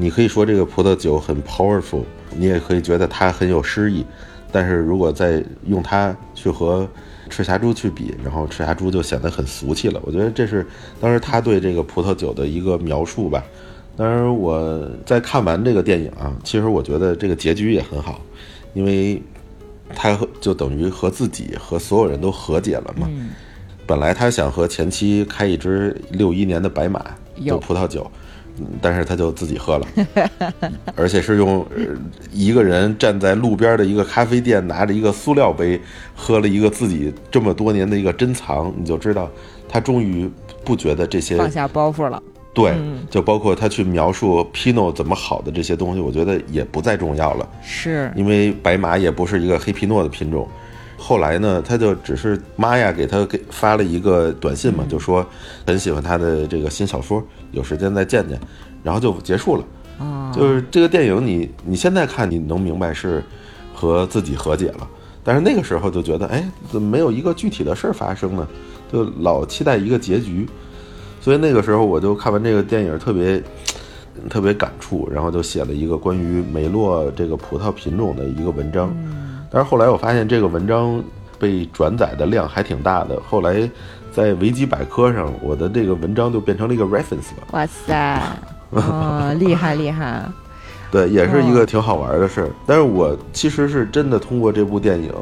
[0.00, 2.02] 嗯，你可以说这个葡萄酒很 powerful，
[2.36, 4.04] 你也可以觉得它很有诗意。
[4.52, 6.88] 但是如果再用它去和
[7.28, 10.00] 赤霞珠去比，然后赤霞珠就显得很俗气了。
[10.04, 10.66] 我觉得这是
[11.00, 13.44] 当时他对这个葡萄酒的一个描述吧。
[13.96, 18.20] 当然，我在看完这个电影啊，其实我觉得这个结局也很好。
[18.72, 19.22] 因为，
[19.94, 23.08] 他就等于和自己和所有人都和解了嘛。
[23.86, 27.04] 本来他想和前妻开一支六一年的白马，
[27.44, 28.10] 就葡萄酒，
[28.80, 29.86] 但是他就自己喝了，
[30.96, 31.66] 而且是用
[32.32, 35.80] 一个人站在路边的一个咖啡店，拿着一个塑料杯，
[36.14, 38.72] 喝了一个自己这么多年的一个珍藏。
[38.76, 39.30] 你就知道，
[39.68, 40.30] 他终于
[40.64, 42.22] 不觉得这些放下包袱了。
[42.52, 42.74] 对，
[43.08, 47.48] 就包括他去描述 Pinot 怎么好的这些东西，我觉得也不再重要了。
[47.62, 50.48] 是，因为白马也不是一个黑皮诺的品种。
[50.96, 55.24] 后来呢，他就只是妈呀给他给发了一个短信嘛，就说
[55.64, 58.38] 很喜欢他的这个新小说，有时间再见见，
[58.82, 59.64] 然后就结束了。
[59.98, 63.22] 啊，就是这个电影，你你现在看你能明白是
[63.74, 64.88] 和自己和解了，
[65.22, 68.46] 但是那个时候就觉得，哎，怎么没有一个具体的事儿发生呢？
[68.90, 70.48] 就老期待一个结局。
[71.20, 73.42] 所以那个时候我就看完这个电影，特别
[74.30, 78.90] 特别感触，然后就写了一个关于梅洛这个葡萄品种的一个文章。
[79.50, 81.02] 但是后来我发现这个文章
[81.38, 83.70] 被转载的量还挺大的，后来
[84.12, 87.46] 在维基百科上，我的这个文章就变成了一个 reference 了。
[87.52, 88.22] 哇塞，
[88.70, 90.24] 哦，厉害厉害！
[90.90, 92.50] 对，也是一个挺好玩的事儿。
[92.66, 95.12] 但是我其实是真的通过这部电影，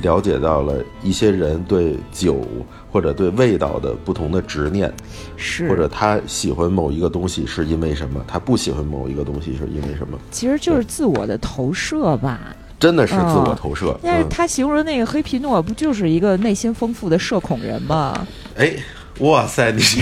[0.00, 2.46] 了解到了一些人对酒
[2.92, 4.92] 或者对味道的不同的执念，
[5.36, 12.38] 是或者他喜欢某一个东西是因为什么，他不喜欢某一个东西是因为什么，其实就是自我的投射吧。
[12.78, 13.98] 真的是自我投射。
[14.02, 18.26] 但是嗯，他形容那个黑皮诺不就是一个内心丰富的社恐人吗？
[18.56, 18.72] 哎，
[19.20, 19.82] 哇塞，你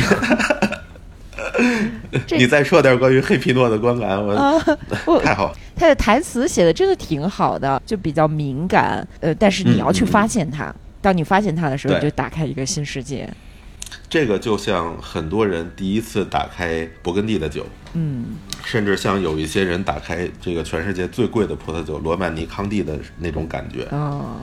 [2.37, 4.63] 你再说点关于黑皮诺的观感，我、啊，
[5.07, 5.55] 我 太好。
[5.75, 10.75] 他的台词写的真的挺好的，就比较敏感，呃，但是你要去发现它。
[11.03, 13.29] 当你发现它的时候，你就打开一个新世界。
[14.09, 18.25] 这个就像很多人第一次打开勃艮第的酒，嗯，
[18.65, 24.37] 甚至像有一些人打开这个全世界最贵的葡萄酒罗曼尼康帝的那种感觉，哦，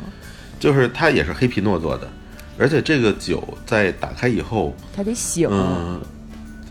[0.60, 2.08] 就是它也是黑皮诺做的，
[2.58, 5.48] 而且这个酒在打开以后，它得醒。
[5.50, 6.02] 嗯，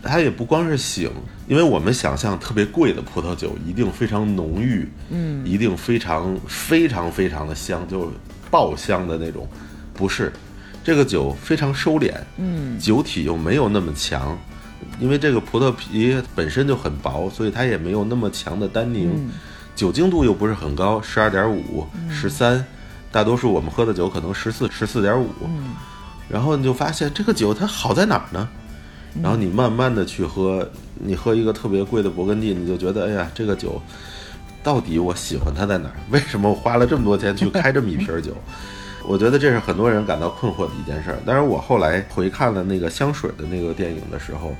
[0.03, 1.09] 它也不光是醒，
[1.47, 8.07] 因为我们想象特别贵的葡萄酒一定非常浓郁，嗯，一定非常非常非常的香，就是
[8.51, 9.47] 爆香的那种，
[9.93, 10.31] 不是，
[10.83, 14.37] 这个酒非常收敛，嗯，酒体又没有那么强，
[14.99, 19.31] 因为这个葡萄皮本身就很薄，所以它也没有那么强的单宁，嗯
[19.75, 22.63] 酒精度又不是很高，十二点五、十三，
[23.11, 25.73] 大多数我们喝的酒可能十四、十四点五，嗯
[26.29, 28.47] 然后你就发现这个酒它好在哪儿呢？
[29.21, 33.81] 然后你慢慢的去喝，你喝一个特别贵的勃艮第，你就觉得哎呀，这个酒
[34.63, 35.95] 到底我喜欢它在哪儿？
[36.09, 38.35] 为什么我花了这么多钱去开这么一瓶酒？
[39.05, 41.17] 我觉得这是很多人感到困惑的一件事儿。
[41.25, 44.55] 但是我后来回看了那个香水的那个电影的时候，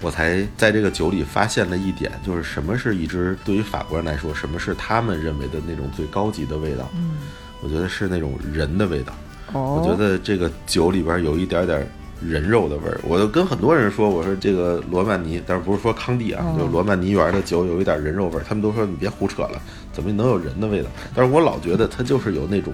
[0.00, 6.88] 我才在这个酒里发现了一点，就是什么是一支对于法国人来说，什么是他们认为的那种最高级的味道？
[6.94, 7.18] 嗯，
[7.60, 9.12] 我觉得是那种人的味道。
[9.52, 11.84] 哦，我觉得这个酒里边有一点点
[12.20, 13.00] 人肉的味儿。
[13.02, 18.44] 我就跟很多人说，我说这个罗曼尼，但是不是说康帝啊，哦就罗曼尼园的酒有一点人肉味儿。
[18.46, 19.60] 他们都说你别胡扯了，
[19.92, 20.88] 怎么能有人的味道？
[21.14, 22.72] 但是我老觉得它就是有那种，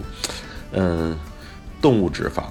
[0.75, 1.17] 嗯，
[1.81, 2.45] 动物脂肪。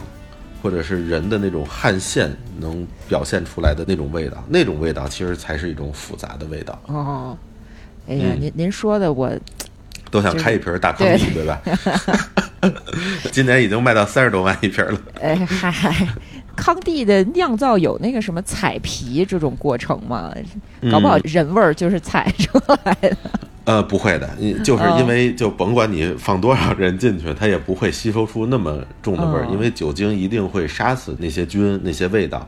[0.62, 6.82] 或者是人的那种汗腺能表现出来的那种味道，那种味道其实才是一种复杂的味道。
[6.88, 7.38] 哦，
[8.08, 9.30] 哎呀，嗯您您说的我
[10.10, 11.62] 都想开一瓶大康帝，对吧？
[13.34, 14.98] 今年已经卖到三十多万一瓶了。
[15.20, 16.08] 哎嗨，
[16.56, 20.32] 康帝的酿造有那个什么采皮这种过程吗？
[20.92, 23.18] 搞不好嗯人味儿就是采出来的。
[23.66, 24.30] 呃，不会的，
[24.64, 32.46] 就是因为就甭管你放多少人进去，它也不会吸收出那么重的味儿，哦因为酒精一定会杀死那些菌、那些味道。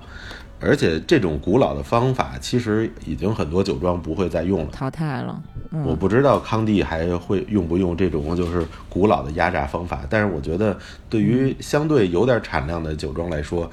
[0.60, 4.70] 而且这种古老的方法，其实已经很多酒庄不会再用了。
[4.72, 5.42] 淘汰了。
[5.72, 10.78] 嗯，我不知道康帝还会用不用这种就是古老的压榨方法，但是我觉得
[11.10, 13.70] 对于相对有点产量的酒庄来说，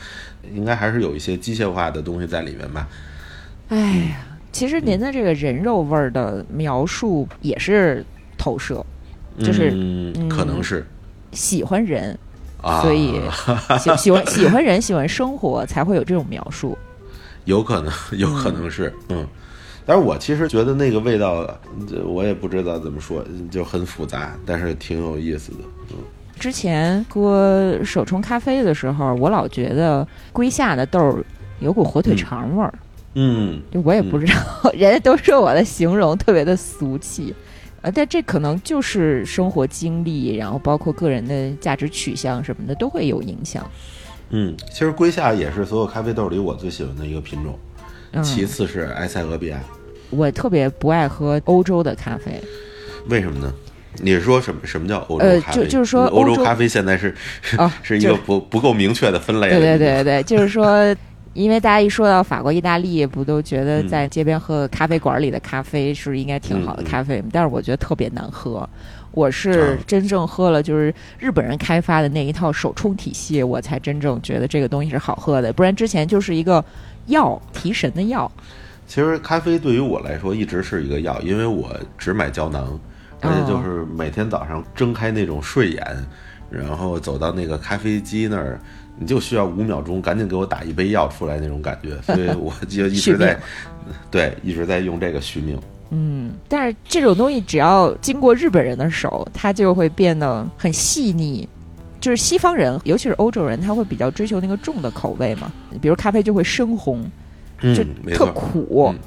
[0.53, 2.89] 应该还是有一些机械化的东西在里面吧。
[3.69, 4.17] 哎呀，
[4.51, 8.05] 其实您的这个人肉味儿的描述也是
[8.37, 8.85] 投射，
[9.39, 9.71] 就是
[10.29, 10.85] 可能是
[11.31, 12.19] 喜欢人，
[12.63, 13.21] 啊，所以
[13.79, 16.77] 喜喜欢喜欢人，喜欢生活，才会有这种描述。
[17.45, 19.27] 有可能， 有可能是，嗯。
[19.85, 21.45] 但是我其实觉得那个味道，
[21.89, 25.59] 这我也不知道怎么说，就很复杂，但是挺有意思的。
[25.91, 25.97] 嗯，
[26.39, 31.25] 之前喝手冲咖啡的时候，我老觉得龟下的豆儿
[31.59, 32.73] 有股火腿肠味儿，
[33.15, 34.25] 嗯，就我也不知
[34.63, 37.35] 道， 人家都说我的形容特别的俗气。
[37.83, 43.69] 呃，但这可能就是生活经历，然后包括个人的价值取向什么的都会有影响。
[44.31, 47.59] 嗯，其实龟夏也是所有咖啡豆里我最喜欢的一个品种，
[48.13, 49.61] 嗯，其次是埃塞俄比亚。
[50.11, 52.41] 我特别不爱喝欧洲的咖啡，
[53.09, 53.53] 为什么呢？
[54.01, 54.61] 你是说什么？
[54.65, 55.63] 什么叫欧洲呃咖啡？
[55.65, 57.15] 就就是说欧洲咖啡现在是
[57.59, 59.51] 啊 是一个就不不够明确的分类。
[59.51, 60.97] 对对对对，就是说，
[61.35, 67.29] 因为大家一说到法国、意大利，不都觉得嗯在街边喝咖啡馆里的咖啡是应该挺好的咖啡吗？
[67.33, 68.69] 但是我觉得特别难喝。
[69.13, 76.65] 我是啊真正喝了就是日本人开发的那一套手冲体系，我才真正觉得这个东西是好喝的，不然之前就是一个
[77.07, 78.31] 药提神的药。
[78.87, 82.79] 其实咖啡对于我来说一直是一个药，因为我只买胶囊，
[83.21, 85.87] 而且就是每天早上睁开那种睡眼，
[86.51, 88.59] 然后走到那个咖啡机那儿，
[88.99, 93.39] 你就需要五秒钟，赶紧给我打一杯药出来那种感觉， 所以我就一直在，
[94.11, 95.59] 对，一直在用这个续命。
[95.91, 101.49] 嗯，但是这种东西只要经过日本人的手，它就会变得很细腻。
[102.01, 105.53] 就是西方人，尤其是欧洲人，他会比较追求那个重的口味嘛。
[105.81, 107.05] 比如咖啡就会深红，
[107.61, 108.27] 就特。
[108.33, 108.93] 苦。
[108.93, 108.99] 嗯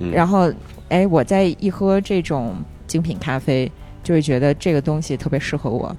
[0.00, 0.52] 嗯然后，
[0.88, 2.56] 哎，我在一喝这种
[2.88, 3.70] 精品咖啡，
[4.02, 5.94] 就会觉得这个东西特别适合我，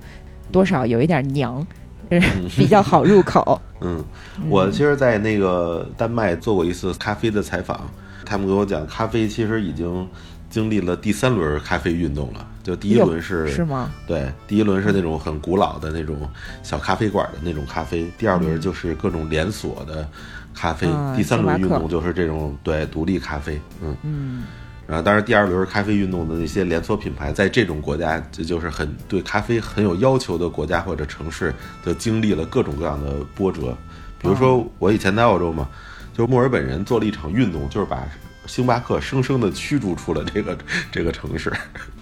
[0.52, 1.68] 多少有一点娘，就是
[2.56, 3.60] 比较好入口。
[3.82, 4.04] 嗯，
[4.50, 7.80] 我其实，在那个丹麦做过一次咖啡的采访，
[8.26, 10.08] 他们给我讲，咖啡其实已经
[10.50, 12.48] 经历了第三轮咖啡运动了。
[12.64, 13.92] 就第一轮是是吗？
[14.08, 16.16] 对，第一轮是那种很古老的那种
[16.62, 20.08] 小咖啡馆的那种咖啡，第二轮就是各种连锁的
[20.54, 23.98] 咖啡，嗯第三轮运动就是这种对独立咖啡，嗯。
[24.04, 24.44] 嗯
[24.86, 31.54] 然后，当然，第二轮咖啡运动的那些连锁品牌，在这种国家，这就是很对咖啡很有要求的国家或者城市，
[31.86, 33.76] 就经历了各种各样的波折。
[34.20, 35.70] 比如说，我以前在澳洲嘛，
[36.14, 38.06] 就是墨尔本人做了一场运动，就是把
[38.46, 40.58] 星巴克生生的驱逐出了这个
[40.92, 41.52] 这个城市，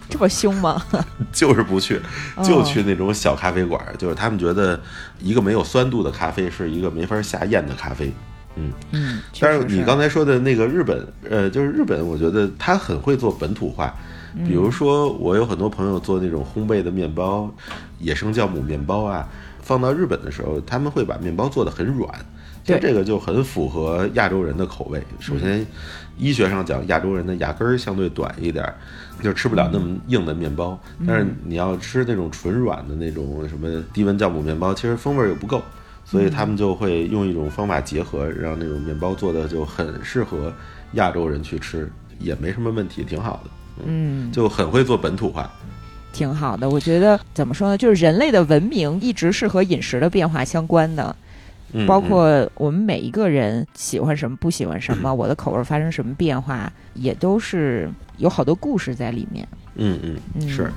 [0.09, 0.83] 这么凶吗？
[1.31, 2.01] 就是不去，
[2.35, 4.79] 哦就去那种小咖啡馆，就是他们觉得
[5.19, 8.11] 一个没有酸度的咖啡是一个没法下咽的咖啡。
[8.55, 13.93] 嗯，嗯，但是你刚才说的那个日本，呃，就是日本，我觉得他很会做本土化。
[14.45, 17.53] 比如说，我有很多朋友做那种烘焙的面包，
[17.99, 19.27] 野生酵母面包啊，
[19.61, 22.09] 放到日本的时候，他们会把面包做得很软，
[22.63, 25.03] 对就这个就很符合亚洲人的口味。
[25.19, 25.65] 首先，
[26.17, 28.73] 医学上讲，亚洲人的牙根儿相对短一点儿，
[29.21, 30.79] 就吃不了那么硬的面包。
[31.05, 35.61] 但是你要吃那种纯软的那种什么低温酵母面包，其实风味儿又不够。
[36.03, 40.53] 所以他们就会用一种方法结合，让那种面包做的就很适合
[40.93, 41.89] 亚洲人去吃，
[42.19, 43.49] 也没什么问题，挺好的。
[43.85, 45.49] 嗯，就很会做本土化。
[46.11, 46.69] 挺好的。
[46.69, 51.15] 我觉得怎么说呢，就是人类的文明一直是和饮食的变化相关的，
[51.71, 59.47] 嗯，包括我们每一个人喜欢什么、不喜欢什么，我的口味发生什么变化，也都是有好多故事在里面。
[59.75, 59.97] 嗯
[60.35, 60.69] 嗯，是。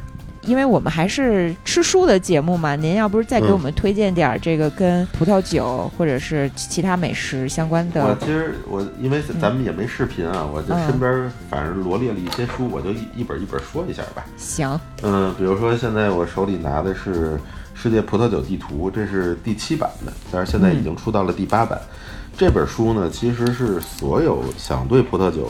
[0.46, 3.52] 因为我们还是吃书的节目嘛，您要不是再给嗯。
[3.52, 10.86] 我们推荐点儿这个跟葡萄酒或者是其他美食相关的我，其实我因为咱们也没视频啊，我就嗯。
[10.86, 14.24] 身边反正罗列了一些书，我就一一本一本说一下吧。
[14.36, 17.34] 行，嗯，比如说现在我手里拿的是
[17.74, 21.80] 《世界葡萄酒地图》，这是第七版的，但是现在已经出到了第八版。
[22.36, 25.48] 这本书呢，其实是所有想对葡萄酒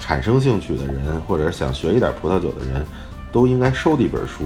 [0.00, 2.84] 产生兴趣的人，或者想学一点葡萄酒的人，
[3.34, 4.44] 都应该收的一本书，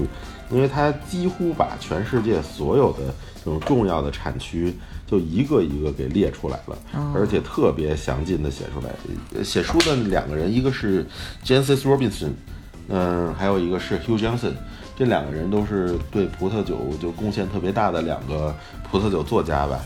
[0.49, 4.73] 因为它几乎把全世界所有的这种重要的产区
[5.05, 8.89] 就一个一个给列出来了，哦而且特别详尽的写出来。
[9.35, 11.05] 呃写书的两个人，一个是
[11.45, 12.31] Jancis Robinson，
[12.87, 14.53] 嗯，还有一个是 Hugh Johnson，
[14.97, 18.51] 这两个人都是对葡萄酒就贡献特别大的两个
[18.89, 19.79] 葡萄酒作家吧。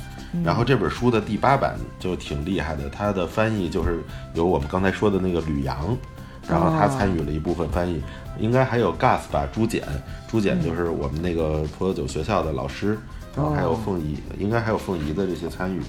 [0.45, 4.01] 然后这本书的第八版就挺厉害的，它的翻译就是
[4.33, 5.95] 由我们刚才说的那个吕阳，
[6.47, 8.01] 然后他参与了一部分翻译，
[8.39, 9.83] 应该还有 Gas 吧，朱简，
[10.27, 12.97] 朱简就是我们那个葡萄酒学校的老师，
[13.35, 15.81] 然后还有凤仪，应该还有凤仪的这些参与。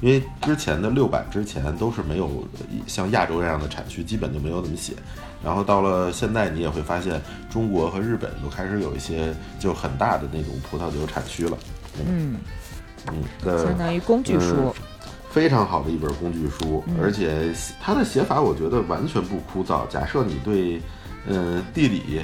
[0.00, 2.44] 因为之前的六版之前都是没有
[2.86, 4.92] 像亚洲这样的产区，基本就没有怎么写。
[5.42, 7.20] 然后到了现在，你也会发现
[7.50, 11.56] 中国和日本都开始有一些就很大的那种葡萄酒产区了。
[12.06, 12.36] 嗯，
[13.08, 14.74] 嗯，呃相当于工具书，
[15.30, 19.86] 非常好的一本工具书，而且它的写法我觉得完全不枯燥。
[19.88, 20.80] 假设你对
[21.26, 22.20] 嗯地理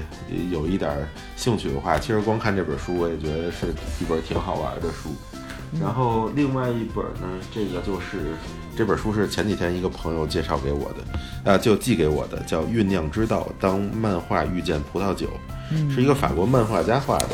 [0.51, 0.90] 有一点
[1.36, 3.66] 兴趣的话，其实光看这本书，我也觉得是
[4.01, 5.11] 一本挺好玩的书。
[5.80, 8.34] 然后另外一本呢，这个就是
[8.76, 15.28] 这本书是前几天一个朋友介绍给我的，啊，就寄给我的，叫《酝酿之道：当漫画遇见葡萄酒》，
[15.94, 17.28] 是一个法国漫画家画的。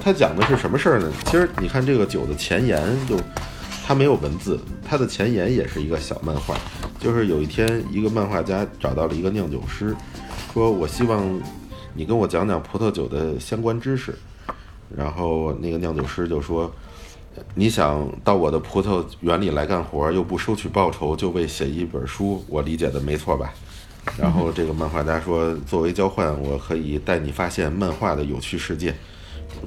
[0.00, 1.12] 他讲的是什么事儿呢？
[1.26, 3.18] 其实你看这个酒的前言就，
[3.84, 4.58] 它没有文字，
[4.88, 6.56] 它的前言也是一个小漫画。
[7.00, 9.94] 就是有一天，一个漫画家找到了一个酿酒师，
[10.58, 11.40] 说：“我希望
[11.94, 14.12] 你跟我讲讲葡萄酒的相关知识。”
[14.90, 16.68] 然后那个酿酒师就说
[17.54, 23.54] ：“你想到我的葡萄园里来干活，又不收取报酬，就为写一本书，我理解的没错吧？”
[24.18, 28.92] 然后这个漫画家说：“作为交换，我可以带你发现漫画的有趣世界。”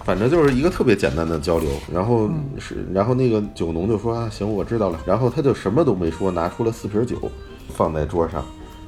[0.03, 2.29] 反正就是一个特别简单的交流，然后
[2.59, 4.99] 是，然后那个酒农就说啊，行，我知道了。
[5.05, 7.31] 然后他就什么都没说，拿出了四瓶酒，
[7.73, 8.43] 放在桌上，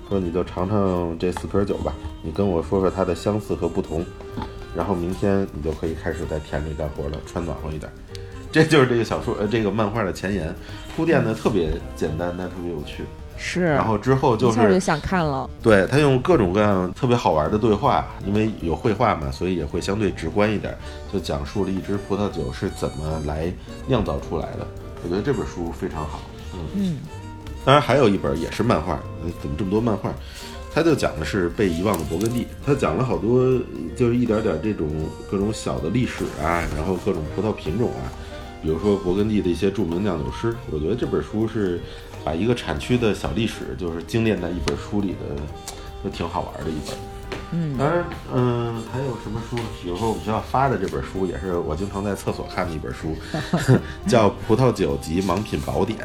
[0.10, 4.06] 说你就尝尝这四瓶酒吧，你跟我说说它的相似和不同，
[4.76, 7.92] 然后明天你就可以开始在田里干活了，穿暖和一点。
[8.52, 10.54] 这就是这个小说呃这个漫画的前言，
[10.96, 13.04] 铺垫的特别简单，但特别有趣。
[13.36, 20.78] 是，然后之后就是就想看了，对他用各种各样特别好玩的对话，因为有绘画嘛，所以也会相对直观一点，
[21.12, 23.52] 就讲述了一支葡萄酒是怎么来
[23.88, 24.68] 酿造出来的。
[25.04, 26.20] 我觉得这本书非常好。
[26.54, 26.98] 嗯，嗯
[27.66, 28.94] 当然还有一本也是漫画，
[29.24, 30.14] 呃怎么这么多漫画？
[30.76, 33.46] 他就讲的是被遗忘的勃艮第，他讲了好多，
[33.96, 34.90] 就是一点点这种
[35.30, 38.10] 各种小的历史啊，然后各种葡萄品种啊，
[38.64, 40.56] 比如说勃艮第的一些著名酿酒师。
[40.72, 41.80] 我觉得这本书是
[42.26, 45.42] 把一个产区的小历史，就是精炼在一本书里的，
[46.04, 46.98] 就挺好玩的一本。
[47.52, 48.04] 嗯当然，
[48.34, 49.56] 嗯，还有什么书？
[49.84, 53.16] 比如说我们学校发的这本书，也是我经常在厕所看的一本书，
[54.10, 56.00] 叫《葡萄酒及盲品宝典》，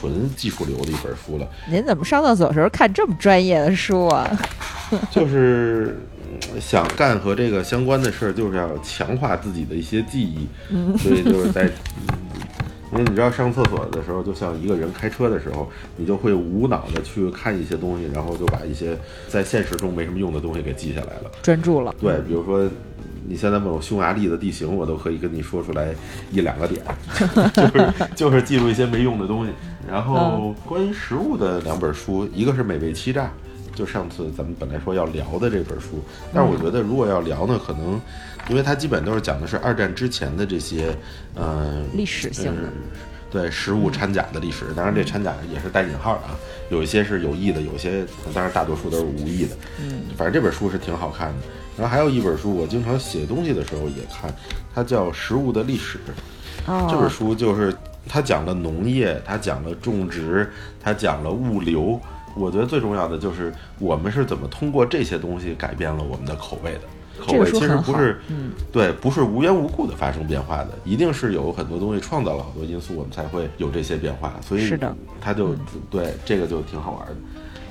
[0.00, 1.46] 纯技术流的一本书了。
[1.68, 4.28] 您怎么上厕所时候看这么专业的书啊？
[5.10, 5.96] 就是
[6.42, 10.48] 嗯想干和这个相关的事儿，就是要强化自己的一些记忆，
[10.98, 11.64] 所以就是在。
[11.64, 12.16] 嗯
[12.92, 18.98] 因为你知道上厕所的时候，就像一个人开车的时候，你就会无脑的去看一些东西，然后就把一些
[19.28, 21.30] 在现实中没什么用的东西给记下来了。
[21.40, 21.94] 专注了。
[22.00, 22.68] 对，比如说
[23.28, 25.94] 你现在问我匈牙利的地形，我都可以跟你说出来
[26.32, 26.82] 一两个点，
[27.54, 29.52] 就是就是记住一些没用的东西。
[29.90, 33.30] 然后关于食物的两本书，一个是《美味欺诈》，
[33.76, 38.00] 就上次咱们本来说要聊的这本书，但是我觉得如果要聊呢，可能
[38.48, 40.94] 因为它基本都是讲的是二战之前的这些，
[41.34, 42.62] 呃，历史性的。
[42.62, 42.72] 嗯。
[43.32, 46.34] 对食物掺假的历史，当然这掺假也是带引号的啊，
[46.68, 49.54] 有一些是有意的，有些当然大多数都是无意的。
[49.80, 51.34] 嗯，反正这本书是挺好看的。
[51.78, 54.34] 然后还有一本书，我经常写东西的时候也看，
[54.74, 55.98] 它叫《食物的历史》。
[56.66, 57.72] 哦，这本书就是
[58.08, 62.00] 它讲了农业，他讲了种植，他讲了物流。
[62.36, 66.80] 我觉得最重要的就是我们是怎么通过这些东西改变了我们的口味的。
[67.20, 74.34] 口味其实不是，嗯对，不是无缘无故的发生变化的，一定是有很多东西创造了好多因素，我们才会有这些变化。
[74.40, 75.54] 所以是的，他就
[75.90, 77.14] 对这个就挺好玩的。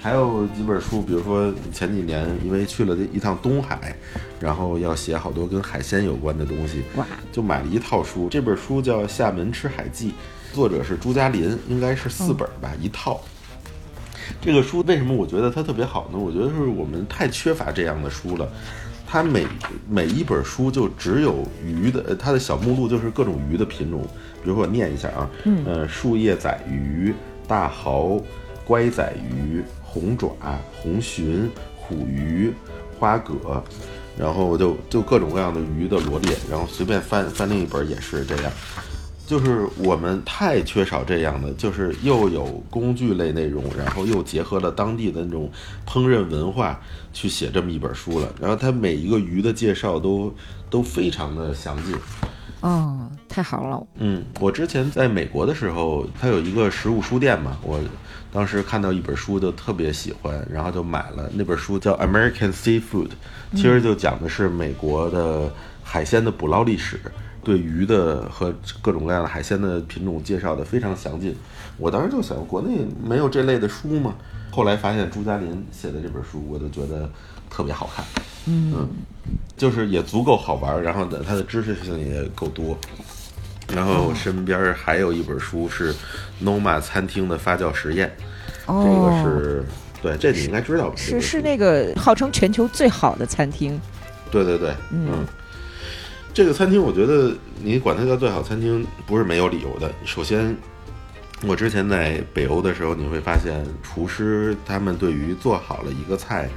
[0.02, 3.94] 还有几本书，比如说前几年因为去了一趟东海，
[4.40, 8.30] 然后要写好多跟海鲜有关的东西，哇，就买了一套书。
[8.30, 10.12] 这本书叫《厦门吃海记》，
[10.56, 13.20] 作者是朱家林，应该是四本吧，一套。
[14.40, 16.18] 这个书为什么我觉得它特别好呢？
[16.18, 18.48] 我觉得是我们太缺乏这样的书了。
[19.06, 19.46] 它每
[19.90, 24.02] 每一本书就只有鱼的，呃它的小目录就是各种鱼的品种。
[24.44, 27.14] 比如说我念一下啊，嗯呃，树叶仔鱼、
[27.48, 28.24] 大蚝、
[28.64, 30.30] 乖仔鱼、红爪、
[30.82, 32.54] 红鲟、虎鱼、
[33.00, 33.64] 花蛤，
[34.18, 38.52] 然后就就各种各样的鱼的罗列，然后随便翻翻另一本也是这样。
[39.26, 45.52] 就是我们太缺少这样的，就是又有工具类内容，然后又结合了当地的那种
[45.88, 46.80] 烹饪文化
[47.14, 48.28] 去写这么一本书了。
[48.42, 50.34] 然后它每一个鱼的介绍都
[50.70, 51.96] 都非常的详尽。
[52.62, 57.80] 哦，太好了，嗯，我之前在美国的时候，它有一个食物书店嘛，我
[58.32, 63.08] 当时看到一本书就特别喜欢，然后就买了那本书叫《American Seafood》，
[63.56, 65.52] 其实就讲的是美国的
[65.84, 67.00] 海鲜的捕捞历史，
[67.44, 71.36] 对鱼的和各种各样的海鲜的品种介绍的非常详尽。
[71.78, 74.14] 我当时就想，国内没有这类的书吗？
[74.52, 77.10] 后来发现朱家林写的这本书，我就觉得
[77.50, 78.06] 特别好看。
[78.46, 78.88] 嗯
[79.56, 82.78] 就是也足够好玩儿，然后呢，它的知识性也够多。
[83.76, 85.94] 然后我身边还有一本书是
[86.44, 88.16] Noma 餐厅的发酵实验，
[88.66, 89.64] 这个哦，是
[90.02, 90.96] 对，这你应该知道吧？
[90.98, 93.80] 是是那个号称全球最好的餐厅，
[94.32, 95.26] 对对对，嗯
[96.34, 99.92] 这个餐厅我觉得你管它叫最好餐厅不是没有理由的。
[100.06, 100.56] 首先，
[101.46, 106.48] 我之前在北欧的时候，你会发现厨师他们对于做好了一个菜，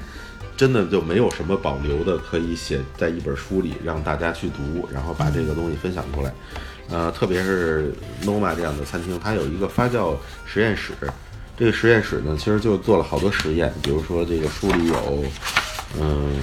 [0.57, 6.33] 真的就没有什么保留的可以写在一本书里让大家去读，然后把这个东西分享出来。
[6.93, 10.15] 呃，特别是 Noma 这样的餐厅，它有一个发酵
[10.45, 10.93] 实验室。
[11.57, 15.25] 这个实验室呢，其实就做了好多实验，比如说这个书里有，
[15.99, 16.35] 嗯，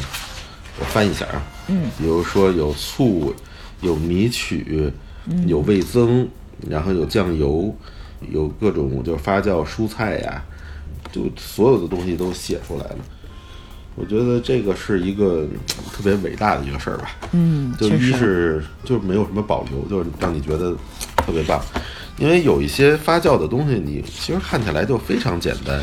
[0.79, 3.33] 我翻一下啊，嗯，比如说有醋，
[3.81, 4.91] 有米曲，
[5.45, 6.27] 有味增，
[6.67, 7.75] 然后有酱油，
[8.31, 10.43] 有各种就是发酵蔬菜呀，
[11.11, 12.97] 就所有的东西都写出来了。
[13.99, 15.59] 我觉得这个是一个嗯
[15.91, 17.11] 特别伟大的一个事儿吧。
[17.33, 20.73] 嗯，就一，是就是没有什么保留，就是让你觉得
[21.25, 21.61] 特别棒。
[22.17, 25.81] 因为有一些发酵的东西，你其实看起来就非常简单，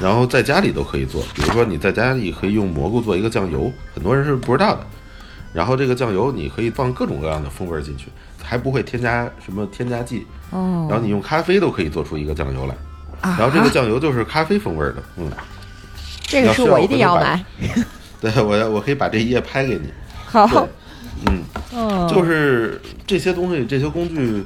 [0.00, 1.22] 然后在家里都可以做。
[1.34, 4.86] 比如说你在家里可以用蘑菇做一个酱油，很多人是不知道的。
[5.52, 8.08] 然后这个酱油你可以放各种各样的风味进去，
[8.42, 10.26] 还不会添加什么添加剂。
[10.50, 12.74] 哦，然后你用咖啡都可以做出一个酱油来，
[13.20, 14.96] 啊，然后这个酱油就是咖啡风味的。
[15.16, 15.30] 嗯，
[16.26, 17.44] 这个书我一定要要买，
[18.20, 19.90] 对我要我可以把这一页拍给你。
[20.26, 20.68] 好，对，
[21.30, 21.42] 嗯。
[21.78, 24.42] 嗯，就是这些东西，这些工具，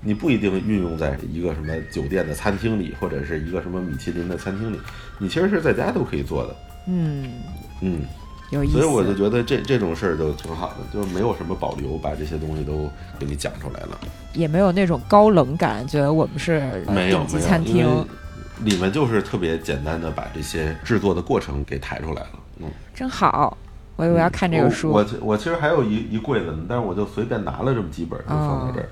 [0.00, 4.78] 你不一定运用在一个什么酒店的餐厅里，或者是一个什么米其林的餐厅里，
[5.18, 6.56] 你其实是在家都可以做的。
[6.88, 7.30] 嗯，
[7.82, 8.00] 嗯，
[8.50, 13.98] 有意思，所以我就觉得这这种事儿就挺好的，就没有什么保留，把这些东西都给你讲出来了。
[14.32, 16.54] 也没有那种高冷感，觉得我们是
[16.86, 18.04] 呃没有没有，因餐厅为，
[18.64, 22.30] 里面就是特别简单的把这些制作的过程给抬出来了。
[22.58, 23.56] 嗯，真好。
[23.96, 28.88] 我我要看这个书，我我我其实还有一一柜子呢，但是我就随便拿了这么几本就放在这儿。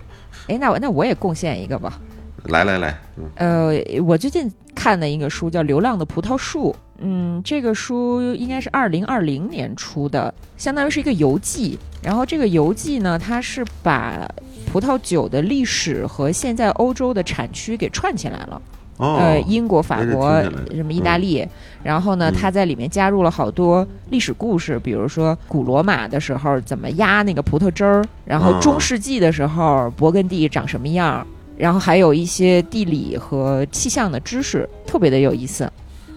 [0.48, 1.98] 哎，那我那我也贡献一个吧。
[2.44, 11.78] 来来来，嗯呃，我最近看的一个书叫《流浪的葡萄树》，嗯，这个书应该是二零二零年出的，相当于是一个游记。
[12.02, 14.26] 然后这个游记呢，它是把
[14.70, 18.60] 葡萄酒的历史和现在欧洲的产区给串起来了。
[19.00, 20.42] 哦，呃，英国、法国
[20.74, 21.46] 什么意大利，
[21.82, 35.64] 然后呢，嗯他在里面加入了好多历史故事，比如说古罗马的时候怎么压那个葡萄汁儿，然后哦中世纪的时候勃艮第长什么样，然后还有一些地理和气象的知识，特别的有意思。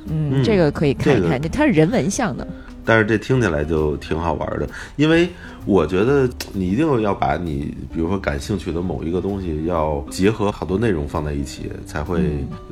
[0.07, 2.45] 嗯，嗯这个可以看一这个看，它是人文向的。
[2.85, 5.29] 但是这听起来就挺好玩的，因为
[5.65, 12.19] 我觉得你一定要把你比如说感兴趣的某一个东西，要结合好多内容放在一起，才会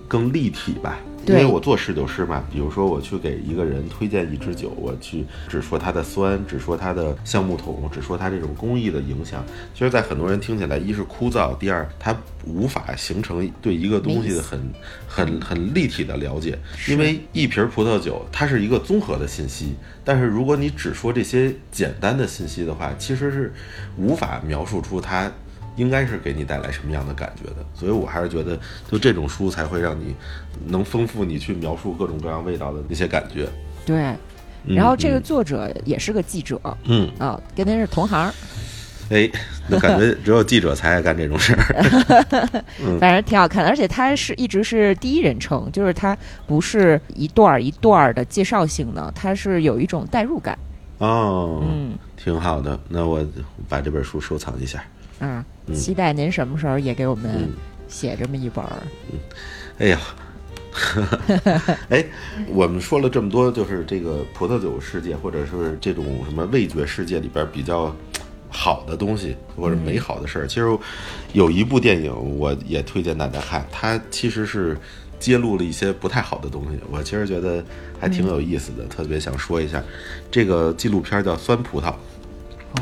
[0.08, 0.98] 更立体吧。
[1.28, 9.46] 因为我做侍酒师嘛，比如说我去给一个人推荐一支酒，我去只说它的酸，只说它的橡木桶，只说它这种工艺的影响。
[9.74, 12.16] 其实，在很多人听起来，一是枯燥，第二它
[12.46, 14.60] 无法形成对一个东西的很
[15.08, 16.58] 很很立体的了解。
[16.88, 23.54] 因为一瓶葡萄酒它是一个综合的信息，但是如果你只说这些简单的信息的话，其实是
[23.96, 25.32] 无法描述出它
[25.82, 27.66] 应该是给你带来什么样的感觉的。
[27.74, 28.58] 所以我还是觉得，
[28.90, 30.16] 就这种书才会让你
[30.68, 33.50] 能丰富你去描述各种各样味道的那些感觉。
[33.84, 33.98] 对，
[34.66, 38.32] 嗯然后这个嗯作者也是个记者嗯，啊，跟他是同行，
[39.10, 39.28] 哎，
[39.68, 41.66] 那感觉只有记者才爱干这种事儿。
[42.80, 50.56] 嗯反正挺好看的，而且他是一直是第一人称，就是他不是一段一段的介绍性的，他是有一种代入感。
[51.00, 53.26] 哦，嗯挺好的，那我
[53.68, 54.84] 把这本书收藏一下。
[55.22, 57.50] 啊，嗯期待您什么时候也给我们嗯
[57.88, 58.72] 写这么一本儿。
[59.78, 60.00] 哎呀，
[61.90, 62.04] 哎，
[62.48, 67.96] 我们说了这么多，就是这个葡萄酒世界，或者是这种什么味觉世界里边比较
[68.50, 70.48] 好的东西，或者美好的事儿。
[70.48, 70.78] 其实
[71.34, 74.78] 有一部电影，我也推荐大家看，它其实是
[75.20, 76.80] 揭露了一些不太好的东西。
[76.90, 77.64] 我其实觉得
[78.00, 79.84] 还挺有意思的，特别想说一下。
[80.32, 81.86] 这个纪录片叫《酸葡萄》。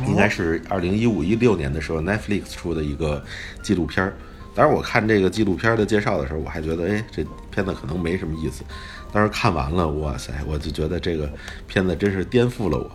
[0.08, 3.24] 应该是二零一五一六年的时候，Netflix 出的一个
[3.62, 4.14] 纪录片儿。
[4.56, 8.64] 当然，我看这个纪录片儿的介绍的时候，我还觉得，哎，这片子可能没什么意思。
[9.12, 11.30] 但是看完了，哇塞，我就觉得这个
[11.68, 12.92] 片子真是颠覆了我。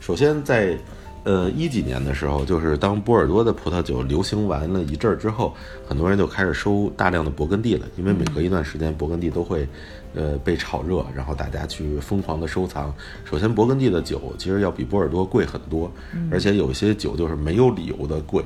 [0.00, 0.76] 首先在
[1.22, 5.54] 呃一几年的时候，就是当波尔多的葡萄酒流行完了一阵儿之后，
[5.86, 9.68] 很多人就开始收大量的勃艮第了，因为每隔一段时间勃艮第都会
[10.14, 12.94] 呃被炒热，然后大家去疯狂的收藏。
[13.24, 15.90] 首先，勃艮第的酒其实要比波尔多贵很多，
[16.30, 18.44] 而且有些酒就是没有理由的贵，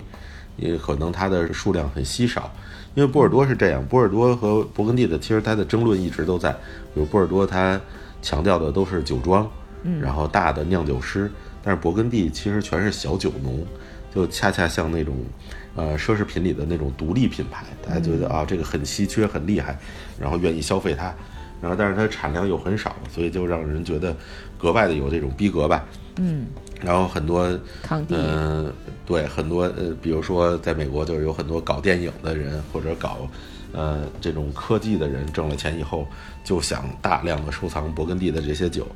[0.56, 2.50] 也可能它的数量很稀少。
[2.94, 6.50] 因为波尔多是这样，波尔多和勃艮第的其实它的争论一直都在。
[6.94, 7.80] 比如波尔多它
[8.20, 9.48] 强调的都是酒庄，
[10.00, 11.30] 然后大的酿酒师，
[11.62, 13.64] 但是勃艮第其实全是小酒农，
[14.12, 15.14] 就恰恰像那种
[15.76, 19.78] 呃奢侈品里的那种独立品牌，大家觉得啊这个很稀缺很厉害，
[20.18, 21.14] 然后愿意消费它，
[21.60, 24.14] 然后但是它产量又很少，所以就让人觉得
[24.58, 25.84] 格外的有这种逼格吧。
[26.16, 26.46] 嗯，
[26.82, 27.48] 然后很多
[28.08, 28.72] 嗯，
[29.06, 33.28] 对，很多呃，比如说在美国，就是有很多搞电影的人或者搞
[33.72, 36.06] 呃这种科技的人，挣了钱以后
[36.42, 38.86] 就想大量的收藏勃艮第的这些酒。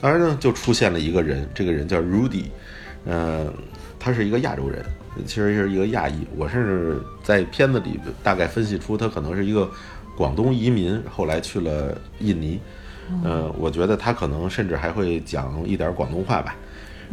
[0.00, 2.44] 当然呢，就出现了一个人，这个人叫 Rudy，
[3.06, 3.50] 呃，
[3.98, 4.84] 他是一个亚洲人，
[5.24, 6.26] 其实是一个亚裔。
[6.36, 9.70] 我甚至在片子里大概分析出他可能是一个
[10.16, 12.58] 广东移民，后来去了印尼。
[13.22, 16.56] 呃，我觉得他可能甚至还会讲一点广东话吧。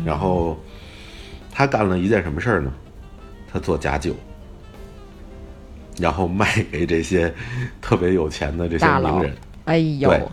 [0.03, 0.57] 然后
[1.51, 2.73] 他干了一件什么事儿呢？
[3.51, 4.15] 他做假酒，
[5.99, 7.31] 然后卖给这些
[7.79, 9.35] 特别有钱的这些名人。
[9.65, 10.23] 哎呦，对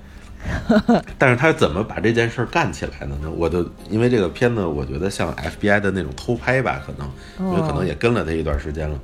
[1.18, 3.30] 但是他怎么把这件事儿干起来的呢？
[3.36, 8.98] 我就因为这个片子，我觉得像 FBI 的那种偷拍吧，可能因为可能也跟了他一段时间了。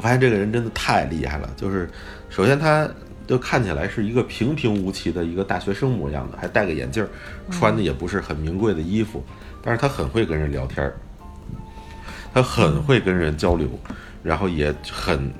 [0.00, 1.86] 我发现这个人真的太厉害了，就是
[2.30, 2.88] 首先他
[3.26, 7.08] 就看起来是一个平平无奇的一个大学生模样的，还戴个眼镜儿，
[7.50, 9.22] 穿的也不是很名贵的衣服，
[9.60, 10.96] 但是他很会跟人聊天儿，
[12.32, 13.68] 他很会跟人交流，
[14.22, 15.30] 然后也很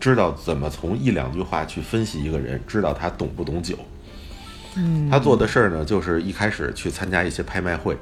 [0.00, 3.76] 知道怎么从一两句话去分析一个人，知道他懂不懂酒。
[5.10, 7.94] 他做的事儿呢，就是一开始去参加一些拍卖会，